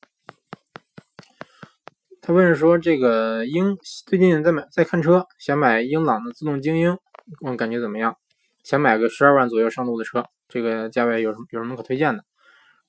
[2.20, 3.76] 他问说，这个英
[4.06, 6.96] 最近在买在看车，想买英朗的自动精英，
[7.40, 8.16] 问感觉怎么样？
[8.62, 12.24] 想买个十二万左右上路的车，这个价位有什么有什么可推荐的？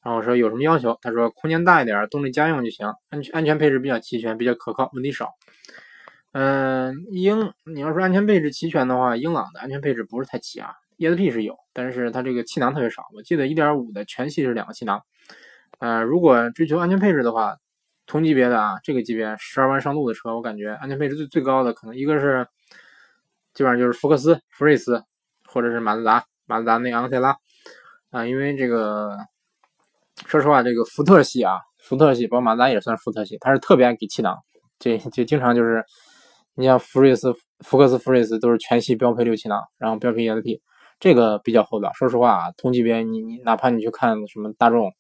[0.02, 0.98] 然后我说有什么要求？
[1.02, 5.34] 他说空间大一点，动力家用就行，安全安全配置比较齐全，比较可靠，问题少。
[6.32, 13.04] 嗯，英你要说安全配置齐全的话，英朗的安全配置不是太齐啊，ESP 是有，但是它这个气囊特别少。
[13.14, 15.02] 我记得1.5的全系是两个气囊。
[15.80, 17.58] 呃，如果追求安全配置的话，
[18.06, 22.48] 同级别的啊，这个级别十二万上路的车，我感觉安全配置最最高的可能一个是，
[23.54, 25.04] 基本上就是福克斯、福睿斯，
[25.46, 27.38] 或者是马自达、马自达那昂克赛拉
[28.12, 29.18] 啊，因为这个。
[30.27, 34.38] 说实话，这个福特系啊，福特系，宝马咱也算福特系，它是特别爱给气囊，
[34.77, 35.84] 这就经常就是，
[36.55, 37.34] 你像福瑞斯、
[37.65, 40.60] 福克斯、福睿斯都是全系标配六气囊，然后标配 ESP，
[40.99, 41.91] 这个比较厚道。
[41.93, 44.91] 说实话啊，同级别你你哪怕你去看什么大众，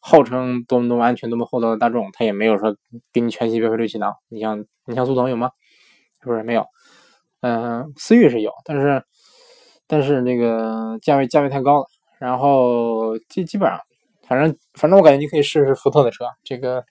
[0.00, 2.74] 号称多么多么安全、多么厚道的大众，它也没有说
[3.12, 4.14] 给你全系标配六气囊。
[4.28, 5.50] 你像你像速腾有吗？
[6.22, 6.64] 是不是没有？
[7.40, 9.04] 嗯，思域是有，但是
[9.86, 11.86] 但是那个价位价位太高了，
[12.18, 13.78] 然后基基本上。
[14.32, 16.82] 反正反正我感觉你可以试试福特的车，这个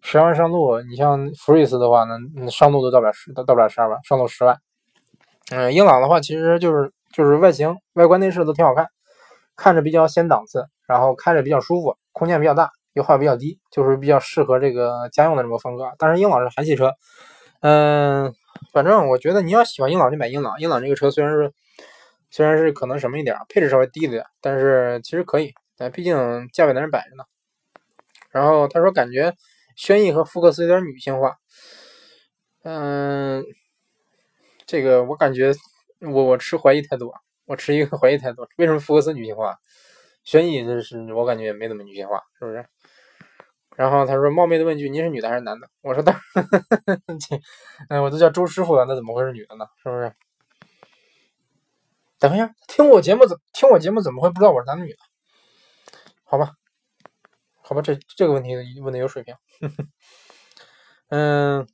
[0.00, 2.16] 十万上路，你像福睿斯的话呢，
[2.50, 4.56] 上路都到不了十，到不了十二万，上路十万。
[5.50, 8.88] 嗯，英朗的话其实就是就是外形外观内饰都挺好看，
[9.54, 15.84] 看着比较显档次，然后开着比较舒服，空间比较大，油耗比较低，就是比较适合这个家用的这么风格。
[15.98, 16.94] 但是英朗是韩系车，
[17.60, 18.32] 嗯，
[18.72, 20.58] 反正我觉得你要喜欢英朗就买英朗。
[20.58, 21.52] 英朗这个车虽然是
[22.30, 25.52] 虽然是可能什么一点，配置稍微低了点，但是其实可以，
[25.90, 27.24] 毕竟价位在那摆着呢。
[28.30, 29.34] 然后他说感觉
[29.76, 31.36] 轩逸和福克斯有点女性化，
[32.62, 33.44] 嗯，
[34.66, 35.52] 这个我感觉
[36.00, 37.12] 我我持怀疑态度。
[37.44, 39.58] 我持一个怀疑态度，为什么福克斯女性化，
[40.22, 42.64] 轩逸这是我感觉也没怎么女性化，是不是？
[43.76, 45.68] 然后他说冒昧的问句，您是女的还是男的？
[45.82, 46.46] 我说当然，
[47.90, 49.66] 嗯，我都叫周师傅了，那怎么会是女的呢？
[49.82, 50.14] 是不是？
[52.20, 54.98] 等一下，听我节目怎听我节目怎么会不知道我是男的女的？
[56.32, 56.54] 好吧，
[57.60, 59.34] 好吧，这这个问题问的有水平。
[61.10, 61.68] 嗯。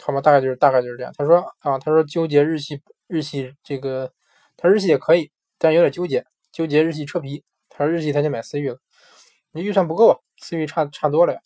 [0.00, 1.12] 好吧，大概就是大概就是这样。
[1.16, 4.12] 他说啊，他说纠结日系日系这个，
[4.56, 7.44] 他日系也可以，但有点纠结，纠结日系车皮。
[7.68, 8.78] 他说日系他就买思域了，
[9.52, 11.40] 你预算不够啊，思域差差多了呀。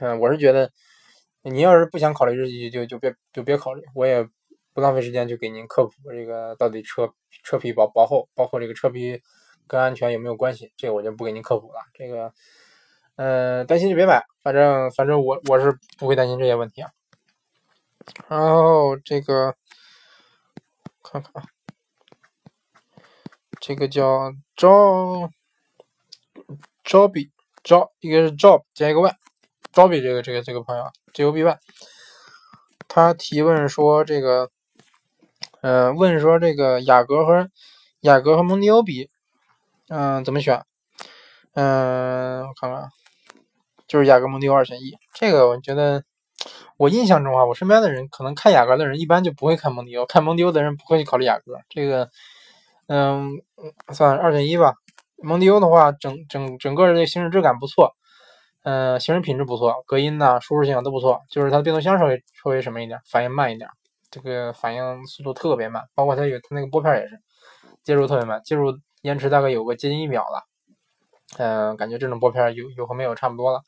[0.00, 0.72] 嗯，我是觉得
[1.42, 4.28] 你要是不想考虑日系，就就别就别考虑，我也
[4.72, 9.22] 不浪费时间去给您科普这个到底车车皮薄薄厚，包括这个车皮
[9.66, 11.80] 跟安全有没有关系，这个我就不给您科普了。
[11.92, 12.32] 这个，
[13.16, 16.90] 嗯，担心就别买，反正反正我我是不会担心这些问题啊。
[18.28, 19.54] 然后这个
[21.02, 21.48] 看看啊，
[23.60, 25.30] 这个叫招
[26.84, 27.30] 招比
[27.62, 29.16] 招，一个是 job 加一个 y，
[29.72, 31.58] 招比这个这个这个朋友 j o b y，
[32.88, 34.50] 他提问说这个，
[35.62, 37.48] 嗯，问说这个雅阁和
[38.00, 39.08] 雅阁和蒙迪欧比，
[39.88, 40.62] 嗯，怎么选？
[41.54, 42.88] 嗯，我看看，
[43.86, 46.02] 就是雅阁蒙迪欧二选一，这个我觉得。
[46.76, 51.60] 我印象中啊，我身边的人可能看雅阁的人一般就不会看蒙迪欧，看蒙迪欧的人不会去考虑雅阁。
[51.68, 52.10] 这个，
[52.88, 53.30] 嗯，
[53.92, 54.74] 算二选一吧。
[55.22, 57.94] 蒙迪欧的话，整整整个的行驶质感不错，
[58.64, 61.22] 嗯，行驶品质不错，隔音呐、舒适性都不错。
[61.30, 63.70] 就是它的变速箱稍微稍微什么一点，反应慢一点，
[64.10, 65.84] 这个反应速度特别慢。
[65.94, 67.20] 包括它有它那个拨片也是，
[67.84, 68.72] 接入特别慢，接入
[69.04, 70.46] 延迟大概有个接近一秒了。
[71.36, 73.60] 嗯，感觉这种拨片有有和没有差不多了。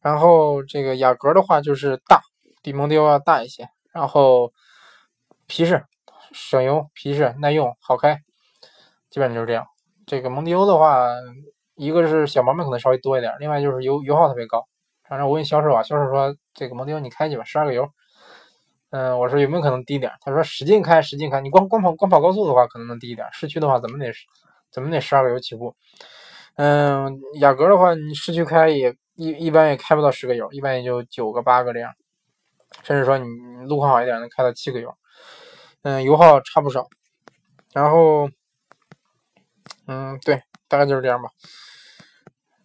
[0.00, 2.22] 然后这个雅阁的话就是大，
[2.60, 3.68] 比蒙迪欧要大一些。
[3.92, 4.50] 然后
[5.46, 5.84] 皮实、
[6.32, 8.18] 省油、皮实、耐用、好开，
[9.10, 9.64] 基本就是这样。
[10.06, 11.06] 这个蒙迪欧的话，
[11.76, 14.66] 一个是小毛病可能稍微多一点，另外就是油油耗特别高。
[15.08, 17.88] 反正我问销售啊，销售说这个蒙迪欧你开去吧，十二个油。
[18.90, 20.10] 嗯，我说有没有可能低点？
[20.22, 21.40] 他说使劲开，使劲开。
[21.42, 23.28] 你光光跑光跑高速的话，可能能低一点。
[23.32, 24.10] 市区的话，怎么得
[24.70, 25.74] 怎么得十二个油起步？
[26.56, 28.96] 嗯，雅阁的话，你市区开也。
[29.20, 31.92] 一一般也开不到十个油，一般也就九个八个这样，
[32.84, 33.26] 甚至说你
[33.66, 34.94] 路况好一点能开到七个油，
[35.82, 36.86] 嗯，油耗差不少。
[37.72, 38.30] 然后，
[39.88, 41.30] 嗯，对，大概就是这样吧。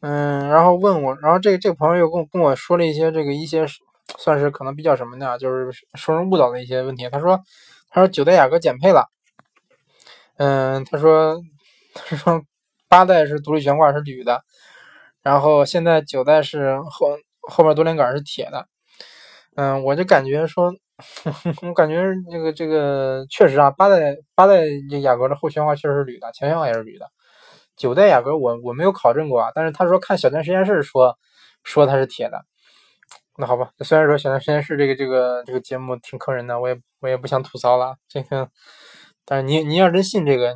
[0.02, 3.66] 嗯，然后问我，然后这个这个朋友又跟我跟我说了一些这个一些
[4.20, 7.10] 算是可能比较什么的，就是受人误导的一些问题。
[7.10, 7.42] 他说，
[7.90, 9.08] 他说九代雅阁减配了，
[10.38, 11.42] 嗯，他说
[11.94, 12.42] 他说
[12.88, 14.44] 八代是独立悬挂是铝的。
[15.22, 18.68] 然后现在九代是后后面多连杆是铁的，
[19.56, 20.74] 嗯，我就感觉说，
[21.64, 27.10] 我感觉这个这个确实啊，八代八代这雅阁的后悬挂确实是铝的，前悬挂也是铝的。
[27.78, 31.18] 九代雅阁我我没有考证过啊，但是他说看小段实验室说
[31.64, 32.44] 说它是铁的，
[33.38, 38.50] 那好吧，虽然说小段实验室这个这个这个节目挺坑人的，我也我也不想吐槽了这个，
[39.26, 40.54] 但是你你要真信这个，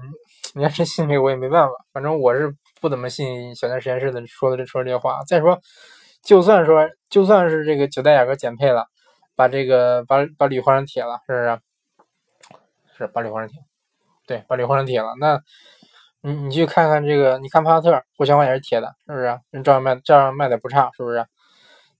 [0.58, 2.54] 你要真信这个我也没办法，反正我是。
[2.80, 5.18] 不怎么信小天实验室的说的这说这些话。
[5.28, 5.60] 再说，
[6.22, 8.86] 就算说就算是这个九代雅阁减配了，
[9.36, 11.60] 把这个把把铝换成铁了，是不是？
[12.96, 13.64] 是把铝换成铁，
[14.28, 15.08] 对，把铝换成铁了。
[15.20, 15.42] 那，
[16.22, 19.40] 你你去看看这个，你看帕萨特后悬挂也是铁的，是不是？
[19.50, 21.26] 人照样卖，照样卖的不差，是不是？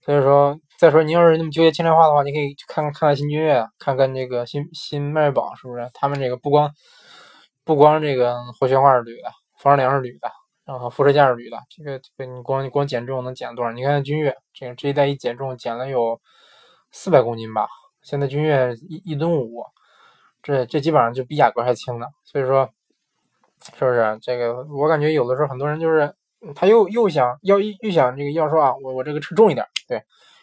[0.00, 5.90] 所以说，再说你要是那么纠结轻量化的话，你可以看看看看新君越，看看这个新新迈锐宝，是不是？
[5.92, 6.70] 他们这个不光
[7.68, 10.32] 不光这个后悬挂是铝的，防撞梁是铝的。
[10.64, 13.70] 然后副车架是铝的，这个这个你光你光减重能减多少？
[13.72, 16.18] 你看君越这个这一代一减重减了有
[16.92, 17.68] 四百公斤吧，
[18.00, 19.62] 现在君越一一吨五，
[20.42, 22.06] 这这基本上就比雅阁还轻呢。
[22.24, 22.70] 所以说，
[23.62, 24.18] 是不是？
[24.22, 26.10] 这个我感觉有的时候很多人就是
[26.54, 30.02] 他又又想要又想这个要说啊，我我这个车重一点，对，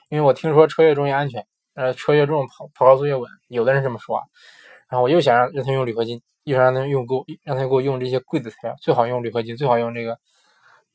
[0.10, 4.22] 因为我听说车越重越安全，呃，车越重跑跑高速越稳，有的人这么说，
[5.02, 6.22] 我又想让让他用铝合金。
[6.46, 10.16] 又想让他用够，让他给我用这些贵的材料，最好用铝合金，最好用这个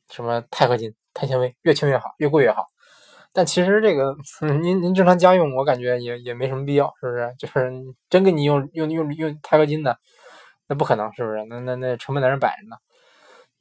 [0.09, 2.67] 什么钛合金、钛纤维，越轻越好，越贵越好。
[3.33, 4.15] 但其实这个，
[4.61, 7.35] 您您正常家用，我感觉也也没什么必要，是不是？
[7.37, 7.69] 就是
[8.09, 9.97] 真给你用用用用钛合金的，
[10.69, 11.43] 那不可能，是不是？
[11.49, 12.77] 那那那成本在那摆着呢。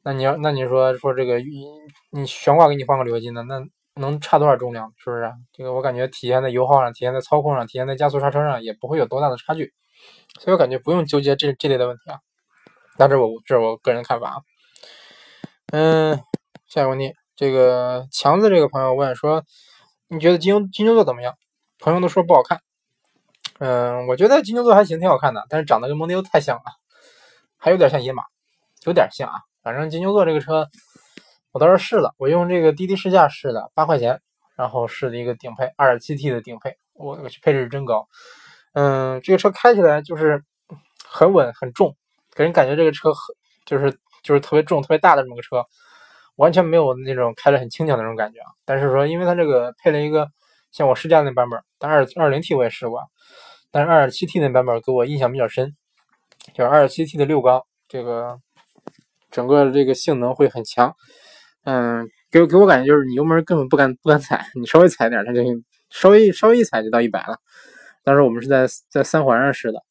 [0.04, 1.40] 那你要那你说说这个
[2.10, 3.60] 你悬挂给你换个铝合金的，那
[3.96, 4.92] 能差多少重量？
[4.96, 5.28] 是不是？
[5.52, 9.72] 这个我感觉体现在油耗上，体现在操控上，体现在加速刹车上，也不会有多大的差距。
[10.38, 12.18] 所以我感觉不用纠结这这类的问题啊。
[12.98, 14.36] 那这我这是我个人看法啊。
[15.72, 16.22] 嗯，
[16.66, 19.44] 下一个问题，这个强子这个朋友问说，
[20.08, 21.34] 你觉得金牛金牛座怎么样？
[21.78, 22.60] 朋友都说不好看。
[23.58, 26.62] 嗯，我觉得金牛座还行，挺好看的，但是长得跟蒙迪欧太像了，
[27.56, 28.24] 还有点像野马，
[28.84, 29.40] 有点像啊。
[29.62, 30.68] 反正金牛座这个车，
[31.52, 34.20] 我倒是试了，我用这个滴滴试驾试的，八块钱，
[34.56, 38.08] 然后试的一个顶配二点七 T 的顶配，我我去配置真高。
[38.72, 40.42] 嗯，这个车开起来就是
[41.04, 41.96] 很稳很重，
[42.34, 43.34] 给人感觉这个车很
[43.66, 43.90] 就是
[44.22, 45.64] 就是特别重特别大的这么个车，
[46.36, 48.50] 完全没有那种开着很轻巧的那种感觉啊。
[48.64, 50.28] 但是说，因为它这个配了一个
[50.72, 53.02] 像我试驾那版本，但二二零 T 我也试过，
[53.70, 55.74] 但是二点七 T 那版本给我印象比较深，
[56.54, 58.38] 就是二点七 T 的六缸这个。
[59.32, 60.92] 整个这个性能会很强，
[61.62, 65.40] 嗯，给给我感觉就是你油门根本不敢不敢踩，你稍微踩点它就
[65.88, 67.38] 稍微稍微一踩就到一百了。
[68.04, 69.82] 当时我们是在在三环上试的，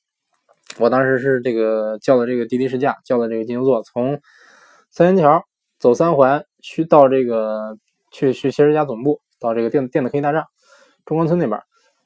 [0.78, 4.20] 我当时是这个叫的这个滴滴试驾，叫的这个金牛座，从
[4.90, 5.44] 三元桥
[5.80, 7.78] 走三环去到这个
[8.12, 10.46] 去去汽车家总部，到这个电电子科技大厦
[11.06, 11.60] 中关村那边，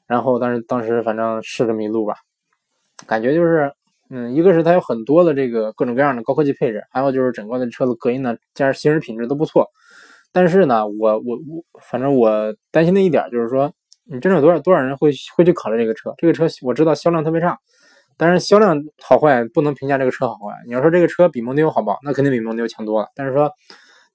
[0.06, 2.14] 然后当时当时反正试这么一路吧，
[3.06, 3.72] 感觉就是。
[4.10, 9.66] 嗯，一个是它有很多的这个各种各样的高科技配置，还有就是整个的车子隔音呢，加上行驶品质都不错。
[10.30, 13.72] 但是呢，我我我，反正我担心的一点就是说，
[14.04, 16.14] 你真正有多少多少人会会去考虑这个车？
[16.18, 17.58] 这个车我知道销量特别差，
[18.16, 20.54] 但是销量好坏不能评价这个车好坏。
[20.66, 21.98] 你要说这个车比蒙迪欧好不好？
[22.02, 23.08] 那肯定比蒙迪欧强多了。
[23.14, 23.50] 但是说，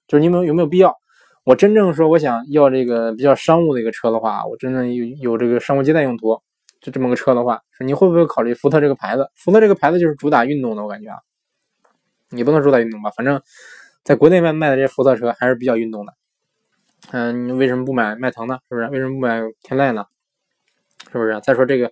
[0.06, 0.96] 就是你们有没有必要？
[1.44, 6.40] 我真正说我想要这个比较商务的一个车的话，我真正有有这个商务接待用途。
[6.80, 9.30] 就这么个车的话，你会不会考虑福特这个牌子？
[9.34, 11.18] 福特这个牌子就是主打运动的，我感觉啊，
[12.30, 13.10] 你不能主打运动吧？
[13.10, 13.42] 反正
[14.02, 16.14] 在国内卖卖的这些福特车还是比较运动的。
[17.12, 18.58] 嗯，你为什么不买迈腾呢？
[18.68, 18.86] 是不是？
[18.88, 20.04] 为什么不买天籁呢？
[21.10, 21.40] 是不是？
[21.42, 21.90] 再说这个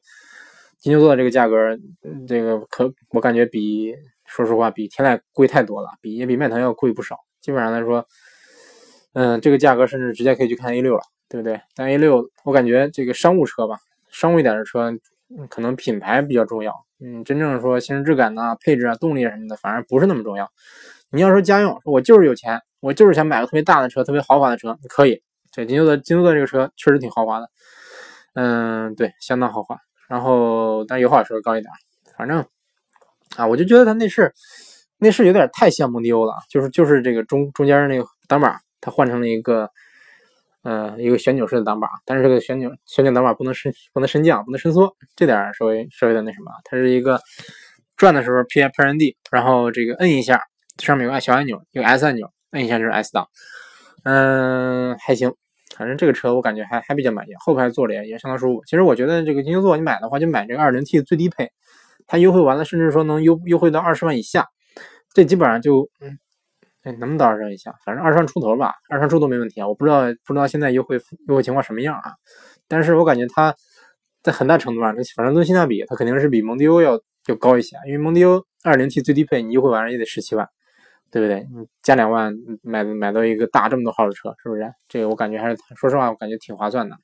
[0.79, 1.77] 金牛座的这个价格，
[2.27, 3.95] 这个可我感觉比
[4.27, 7.17] 说实话比天籁贵太多了，比也比迈腾要贵不少。
[7.41, 8.07] 基本上来说，
[9.15, 11.61] 嗯，这个价格甚至直接可以去看 A 六了，对不对？
[11.75, 13.79] 但 A 六我感觉这个商务车吧。
[14.11, 14.91] 商务一点的车，
[15.51, 16.75] 可能品牌比较重要。
[16.99, 20.51] 嗯，真正说行驶质感呐、配置啊、动力啊什么的，反而不是那么重要。
[21.11, 25.23] 你要说家用，我就是有钱，我就是想买个特别大的车、特别豪华的车，可以。
[25.51, 27.49] 这金牛的金牛的这个车确实挺豪华的，
[28.35, 29.79] 嗯，对，相当豪华。
[30.09, 31.71] 然后，但油耗稍微高一点。
[32.17, 32.45] 反正
[33.37, 34.33] 啊，我就觉得它内饰
[34.99, 39.71] 内饰有点太像蒙迪欧了，就是就是这个中中间那个挡板，它换成了一个。
[40.65, 46.51] 嗯，一个旋钮式的挡板，但是这个旋钮旋钮挡板不能升不能升降，不能伸缩，这点稍微稍微的那什么。
[46.65, 47.19] 它是一个
[47.97, 50.43] 转的时候 P I P N D，然后这个摁一下，
[50.79, 53.29] 上面有个小按钮，有 S 按钮，摁一下就是 S 档。
[54.05, 55.33] 嗯，还行，
[55.77, 58.63] 反正这个车我感觉还还比较满意，后排坐着也也相当舒服。
[58.65, 61.51] 其实我觉得这个金牛座你买的话，就买这个二零 T 最低配，
[62.07, 64.47] 它优惠完了，甚至说能优优惠到二十万以下，
[65.13, 66.19] 这基本上就嗯。
[66.85, 67.75] 哎，能不能到二十万以下？
[67.85, 69.67] 反正二十万出头吧，二十万出头没问题啊。
[69.67, 72.13] 我不知道不知道现在优惠优惠情况什么样啊？
[72.69, 73.53] 但是我感觉它
[74.23, 76.93] 在很大程度上，反正跟性价比，它肯定是比蒙迪欧要
[77.27, 77.77] 要高一些。
[77.85, 80.49] 因为蒙迪欧二零 T 最低配，你优惠完了也得十七万，
[81.11, 81.47] 对不对？
[81.53, 84.73] 你加两万买买到一个大这么多号的车，是不是？
[84.89, 86.97] 这个我感觉还是说实话，我感觉挺划算的。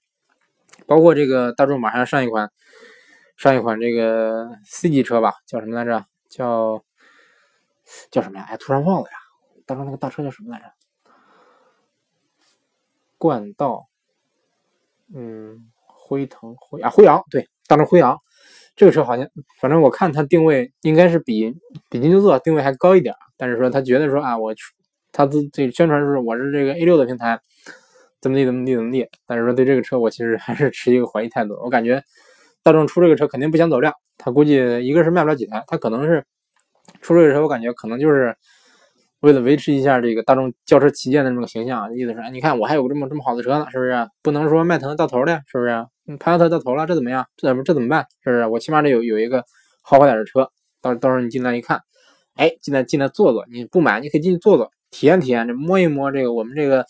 [0.86, 2.50] 包括这个大众马上上一款
[3.36, 6.05] 上一款这个 C 级车吧，叫什么来着？
[6.28, 6.84] 叫
[8.11, 8.46] 叫什么呀？
[8.48, 9.16] 哎，突然忘了呀。
[9.66, 10.64] 当时那个大车叫什么来着？
[13.16, 13.86] 冠道，
[15.14, 18.18] 嗯，辉腾辉啊，辉昂，对，大众辉昂，
[18.76, 19.26] 这个车好像，
[19.61, 21.55] 反正我看它定位应该是比
[21.88, 24.55] 比金牛座定位还高一点，但是说他觉得说啊，我
[25.12, 27.41] 他自这宣传是我是这个 A 六的平台，
[28.20, 32.03] 怎么地怎么地怎么地，但是说对这个车我其实 还是持一个怀疑态度，我感觉
[32.62, 34.55] 大众出这个车肯定不想走量，他估计
[34.87, 36.24] 一个是卖不了几台，他可能是
[37.01, 38.35] 出这个车，我感觉可能就是。
[39.20, 44.07] 为了维持一下这个大众轿车旗舰的这种形象，意思是，你看我还有这么这么好的车呢，是不是？
[44.22, 46.18] 不能说迈腾到头了，是不是？
[46.18, 47.24] 帕萨特到头了，这怎么样？
[47.39, 48.05] 这怎么这怎么办？
[48.22, 48.47] 是不是？
[48.49, 49.43] 我起码得有有一个
[49.80, 50.51] 豪华点的车，
[50.82, 51.80] 到到时候你进来一看，
[52.35, 56.85] 哎，进来进来坐坐，你不买你可以进去坐坐，体验体验，这摸一摸这个我们这个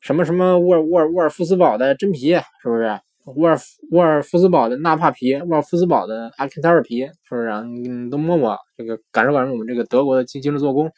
[0.00, 3.00] 什么什么沃尔沃尔沃尔夫斯堡的真皮，是不是？
[3.24, 3.56] 沃尔
[3.92, 7.62] 沃尔夫斯堡的纳帕皮，沃尔夫斯堡的阿肯塔尔皮，是不是？
[7.62, 10.90] 你都摸摸，这个感受感受我们这个德国的精精致做工。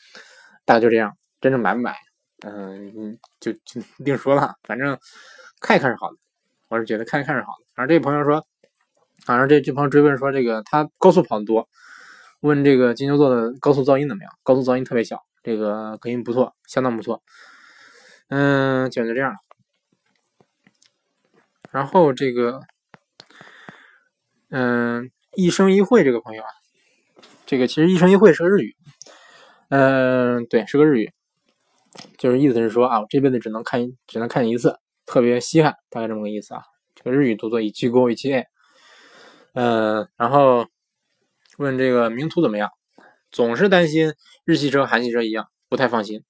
[0.65, 1.13] 大概就这样，
[1.43, 1.95] 真正买不买，
[2.47, 4.55] 嗯，就就另说了。
[4.63, 4.99] 反正
[5.61, 6.17] 看一看是好的，
[6.71, 7.67] 我是觉得看一看是好的。
[7.75, 8.47] 反正这位朋友说，
[9.27, 11.69] 反正这这朋友追问说，这个他高速跑的多，
[12.45, 14.31] 问这个金牛座的高速噪音怎么样？
[14.43, 17.23] 高速噪音特别小，这个隔音不错，相当不错。
[18.29, 19.39] 嗯，基本就这样了。
[21.71, 22.61] 然后这个，
[24.51, 26.49] 嗯，一生一会这个朋友啊，
[27.47, 28.77] 这个其实一生一会是个日语，
[29.71, 31.11] 嗯，对，是个日语，
[32.19, 36.61] 就是意思是说啊，我这辈子只能看只能看你一次，特别稀罕，大概这么个意思啊。
[36.95, 38.47] 这个日语读作一七勾一七 a，
[39.55, 40.67] 嗯，然后。
[41.59, 42.71] 问这个名图怎么样？
[43.31, 46.23] 总是担心日系车、韩系车一样，不太放心。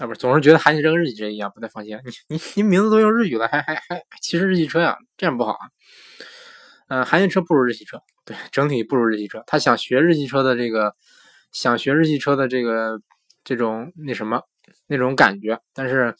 [0.00, 1.98] 啊，不是，总是觉得韩系车跟日系车一样，不太放心。
[2.04, 4.96] 你你你名字都用日语了，还还还歧视日系车呀？
[5.16, 5.68] 这样不好啊。
[6.88, 9.44] 嗯，韩系车不如日系车，对，整体不如日系车。
[9.46, 10.94] 他想学日系车的这个，
[11.52, 13.00] 想学日系车的这个
[13.44, 14.42] 这种那什么
[14.86, 16.14] 那种感觉，但是，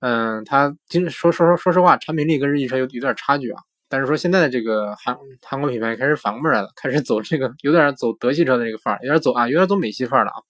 [0.00, 3.62] 嗯，他今说说说说实话，产品力跟日系车有有点差距啊。
[3.94, 10.42] 但是说现在的这个韩韩国品牌开始反过来了，开始走这个有点走德系车的这个范儿，有点走啊，有点走美系范儿了啊。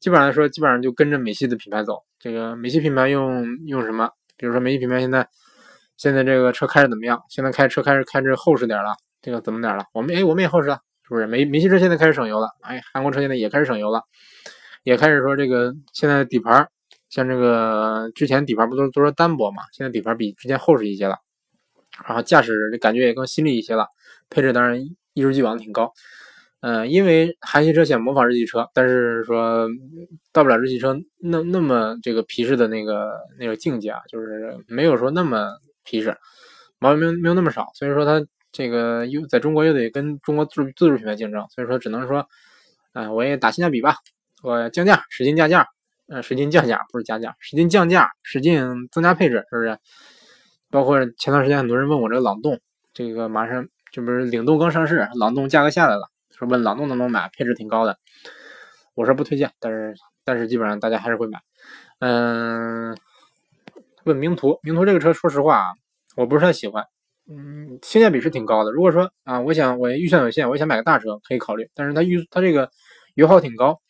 [0.00, 1.94] 基本上来说，基本上就跟着美系的品牌走。
[2.18, 4.10] 这个美系品牌用用什么？
[4.36, 5.26] 比如说美系品牌现在
[5.96, 7.18] 现在这个车开着怎么样？
[7.30, 9.86] 现在开车开始开着厚实点了，这个怎么点了？
[9.94, 11.26] 我们哎，我们也厚实了，是不是？
[11.26, 14.02] 美美系车现在开始省油了，哎，韩国车现在也开始省油了，
[14.82, 16.68] 也开始说这个现在底盘
[17.08, 19.62] 像这个之前底盘不都都是单薄嘛？
[19.72, 21.16] 现在底盘比之前厚实一些了。
[22.06, 23.86] 然后驾驶感觉也更犀利一些了，
[24.30, 24.80] 配置当然
[25.14, 25.92] 一如既往的挺高。
[26.60, 29.68] 嗯，因为韩系车想模仿日系车，但是说
[30.32, 35.48] 到不了日系车那那么这个皮实的那个那个境界啊，就是没有说那么
[35.84, 36.16] 皮实，
[36.80, 37.68] 毛病没有没有那么少。
[37.74, 42.26] 所以说它这个又在中国又得跟中国自自主品牌竞争，所以说只能说，
[42.92, 43.94] 哎，我也打性价比吧，
[44.42, 45.68] 我降价，使劲降价，
[46.08, 49.78] 嗯，使劲降价不是加价，使劲降价，使劲增加配置，是不是？
[50.70, 52.60] 包括前段时间很多人问我这个朗动，
[52.92, 57.98] 这个马上这不是领动刚上市，朗动价格下来了，说问朗动能不能买，配置挺高的，
[58.94, 59.94] 我说不推荐，但是
[60.24, 61.40] 但是基本上大家还是会买。
[62.00, 62.96] 嗯，
[64.04, 65.66] 问名图，名图这个车说实话啊，
[66.16, 66.84] 我不是太喜欢，
[67.28, 68.70] 嗯，性价比是挺高的。
[68.70, 72.70] 如果说啊，我想我预算有限，我想买个大车可以考虑，但是它预它这个
[73.14, 73.80] 油耗挺高，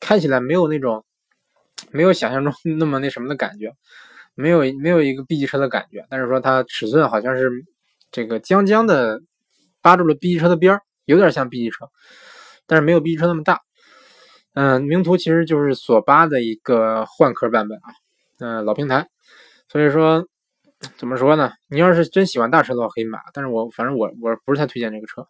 [0.00, 1.04] 开起来没有那种
[1.90, 3.72] 没有想象中 那么那什么的感觉。
[4.38, 7.50] 没有没有一个 B 级车的感觉，但是说它尺寸好像是
[8.12, 9.20] 这个将将的
[9.82, 11.88] 扒住了 B 级车的边儿，有点像 B 级车，
[12.66, 13.60] 但是没有 B 级车那么大。
[14.54, 17.90] 嗯，名图其实就是索八的一个换壳版本啊，
[18.38, 19.08] 嗯，老平台。
[19.68, 20.26] 所以说
[20.96, 21.52] 怎么说呢？
[21.68, 25.26] 你要是真喜欢大车的话可以买，但是我反正我我不是太推荐这个车。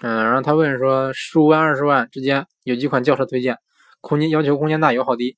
[0.00, 3.58] 嗯，然后他问说十五万二十万之间有几款轿车推荐？
[4.00, 5.36] 空间要求空间大，油耗低。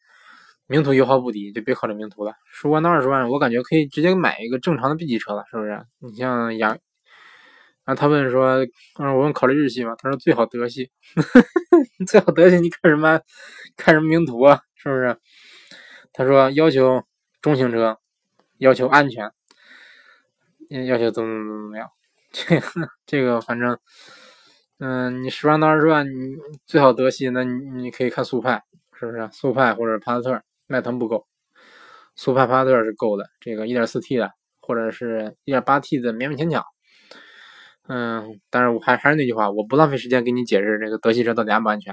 [0.70, 2.32] 名图油耗不低，就别考虑名图了。
[2.52, 5.84] 十万到二十万，我感觉可以直接买一个正常的 B 级车了，是不是？
[5.98, 6.78] 你像雅，
[7.82, 8.64] 啊，他问说，
[9.00, 9.96] 嗯，我问考虑日系吗？
[9.98, 10.88] 他说最好德系，
[12.06, 13.20] 最好德系，你看什么？
[13.76, 14.60] 看什么名图啊？
[14.76, 15.16] 是不是？
[16.12, 17.02] 他说要求
[17.42, 17.98] 中型车，
[18.58, 19.28] 要求安全，
[20.86, 21.90] 要求怎么怎么怎么样？
[22.30, 23.76] 这个这个反正，
[24.78, 28.62] 嗯，你十万到二十万，你最好德系，那你你可以看速派，
[28.92, 29.28] 是不是？
[29.32, 30.40] 速派或者帕萨特。
[30.70, 31.26] 迈腾不够，
[32.14, 33.24] 速派帕萨特是够的。
[33.40, 36.64] 这个 1.4T 的或者是 1.8T 的勉勉强强。
[37.88, 41.92] 嗯，但是我还还是那句话，我不浪费时间给你解释这个德系车到底安不安全，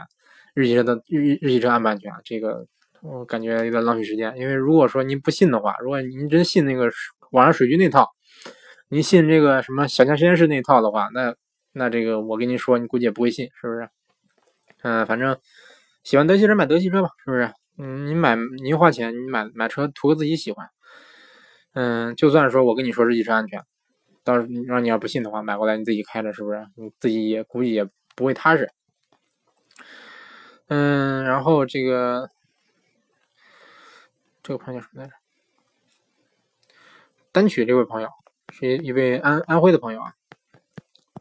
[0.53, 2.11] 日系车的日日系车安不安全？
[2.23, 2.67] 这个
[3.01, 4.37] 我感觉有点浪费时间。
[4.37, 6.87] 因为如果说您不信的话，如果您真信那个
[7.31, 8.07] 网上水军那套，
[8.89, 11.33] 您信这个什么小强实验室那套的话，那
[11.73, 13.89] 那这个我跟您说，你估计也不会信，是不是？
[14.83, 15.35] 嗯，反正
[16.03, 17.51] 喜欢德系车买德系车吧，是不是？
[17.77, 20.69] 嗯，你买你花钱，你买买车图个自己喜欢。
[21.73, 23.63] 嗯，就算说我跟你说日系车安全，
[24.23, 26.65] 到时让你要不信的话，买过来你自己开着，是不是？
[26.75, 28.71] 你自己也估计也不会踏实。
[30.69, 32.31] 嗯，然后这个
[34.41, 35.13] 这个朋友叫什么来着？
[37.31, 38.09] 单曲这位朋友
[38.51, 40.15] 是一一位安安徽的朋友啊，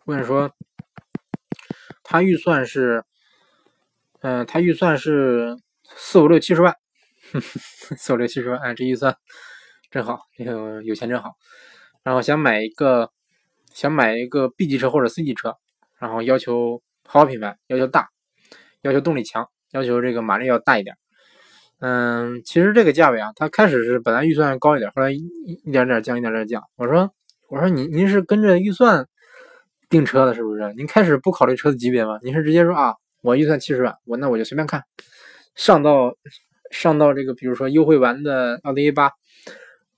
[0.06, 0.50] 问说
[2.02, 3.04] 他预算是，
[4.20, 5.58] 嗯，他预算是。
[5.94, 6.74] 四五六七十万，
[7.96, 9.14] 四五六七十万，哎，这预算
[9.90, 11.32] 真好，这个有钱真好。
[12.02, 13.10] 然后想买一个，
[13.72, 15.54] 想买一个 B 级车或者 C 级车，
[15.98, 18.08] 然后要求豪华品牌，要求大，
[18.82, 20.96] 要求动力强，要求这个马力要大一点。
[21.78, 26.62] 嗯，其实这个价位啊，他开始是本来预算高一点，后来一一点点降，一点点降。
[26.76, 27.10] 我说，
[27.48, 29.06] 我说您您是跟着预算
[29.90, 30.72] 订车的，是不是？
[30.74, 32.18] 您开始不考虑车的级别吗？
[32.22, 34.82] 您是直接说啊，我预算七十万，我那我就随便看。
[35.56, 36.14] 上到
[36.70, 39.10] 上到这个，比如说优惠完的奥迪 A 八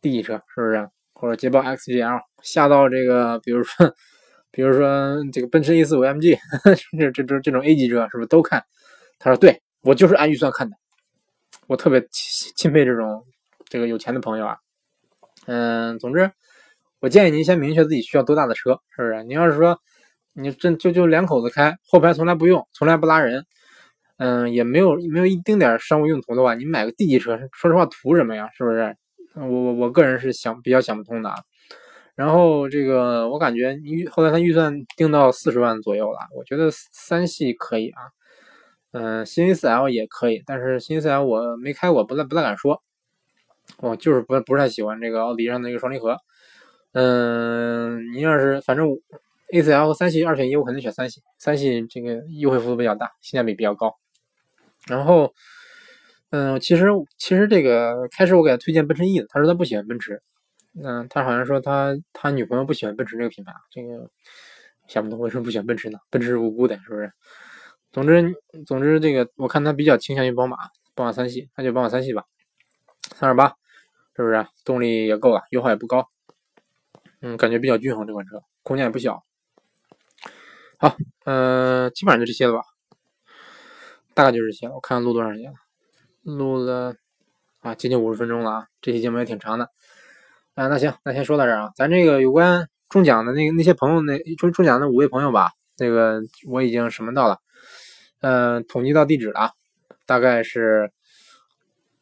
[0.00, 0.88] D 级车，是不是？
[1.12, 3.94] 或者捷豹 XGL，下到这个，比如说
[4.52, 6.38] 比如说这个奔驰 E 四五 MG，
[6.96, 8.64] 这这这这种 A 级车是不是都看？
[9.18, 10.76] 他说对我就是按预算看的，
[11.66, 13.26] 我特别钦钦佩这种
[13.68, 14.56] 这个有钱的朋友啊。
[15.46, 16.30] 嗯，总之
[17.00, 19.24] 我建议您先明确自己需要多大的车，是不是？
[19.24, 19.80] 你要是说
[20.34, 23.44] 你这就就两口子开，后排从来不用，从来不拉人，
[24.18, 28.48] 嗯，也没有没有一丁点商务用途的话，你买个 D 级车，说实话图什么呀？
[28.56, 28.94] 是不是？
[29.34, 31.36] 我我我个人是想比较想不通的啊。
[32.16, 38.02] 然后这个我感觉预后来他预算定到四十万左右了，我觉得三系可以啊，
[38.90, 42.82] 嗯，新 A4L 也可以，但是新 A4L 我没开过，不太不太敢说，
[43.76, 46.16] 我就是不不太喜欢这个奥迪上的一个双离合，
[46.92, 48.88] 嗯，您要是反正
[49.52, 53.94] A4L 和三系二选一，我肯定选三系，三系这个优惠幅度比较大，性价比比较高，
[54.88, 55.34] 然后。
[56.30, 56.84] 嗯，其实
[57.16, 60.20] 其实这个开始我给他推荐奔驰 E 的，他说他不喜欢奔驰。
[60.74, 64.10] 嗯，他好像说他他女朋友不喜欢奔驰这个品牌，这个
[64.86, 65.98] 想不通为什么不喜欢奔驰呢？
[66.10, 67.10] 奔驰是无辜的，是不是？
[67.92, 68.34] 总之
[68.66, 70.58] 总之这个我看他比较倾向于宝马，
[70.94, 72.26] 宝马三系，那就宝马三系吧，
[73.16, 73.48] 三二八，
[74.14, 74.46] 是不是？
[74.66, 76.10] 动力也够了，油耗也不高，
[77.22, 79.24] 嗯，感觉比较均衡这款车，空间也不小。
[80.76, 82.60] 好，嗯，基本上就这些了吧，
[84.18, 84.68] 大概就这些。
[84.68, 85.56] 我看看录多长时间了。
[86.24, 86.92] 录了
[87.60, 89.70] 啊，接近五十分钟了啊，这期节目也挺长的
[90.56, 90.66] 啊。
[90.66, 91.70] 那行，那先说到这儿啊。
[91.76, 97.38] 咱这个有关中奖的那个那些朋友，那中中奖的五位朋友吧，那个我已经什么到了，
[98.22, 99.52] 嗯，统计到地址了，
[100.04, 100.90] 大概是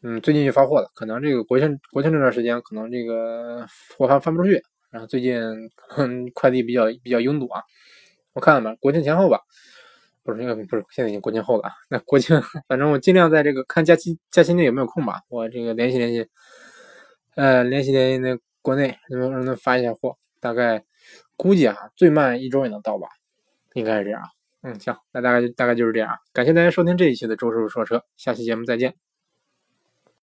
[0.00, 3.66] 嗯最近就发货了，可能这个国庆国庆这段时间可能这个
[3.98, 5.38] 货发发不出去，然后最近
[6.32, 7.60] 快递比较比较拥堵啊，
[8.32, 9.40] 我看看吧，国庆前后吧。
[10.26, 11.72] 不是，应该不是，现在已经国庆后了啊。
[11.88, 16.28] 那国庆， 反正我尽量在这个看假期假期内有没有空吧，我这个联系联系，
[17.36, 20.84] 呃，联系联系那国内能不能让他发一下货，大概
[21.36, 23.08] 估计啊，最慢一周也能到吧，
[23.74, 24.20] 应该是这样。
[24.62, 26.18] 嗯，行，那大概就大概就是这样。
[26.32, 29.05] 感谢大家收听这一期的周师傅说车，下期节目再见。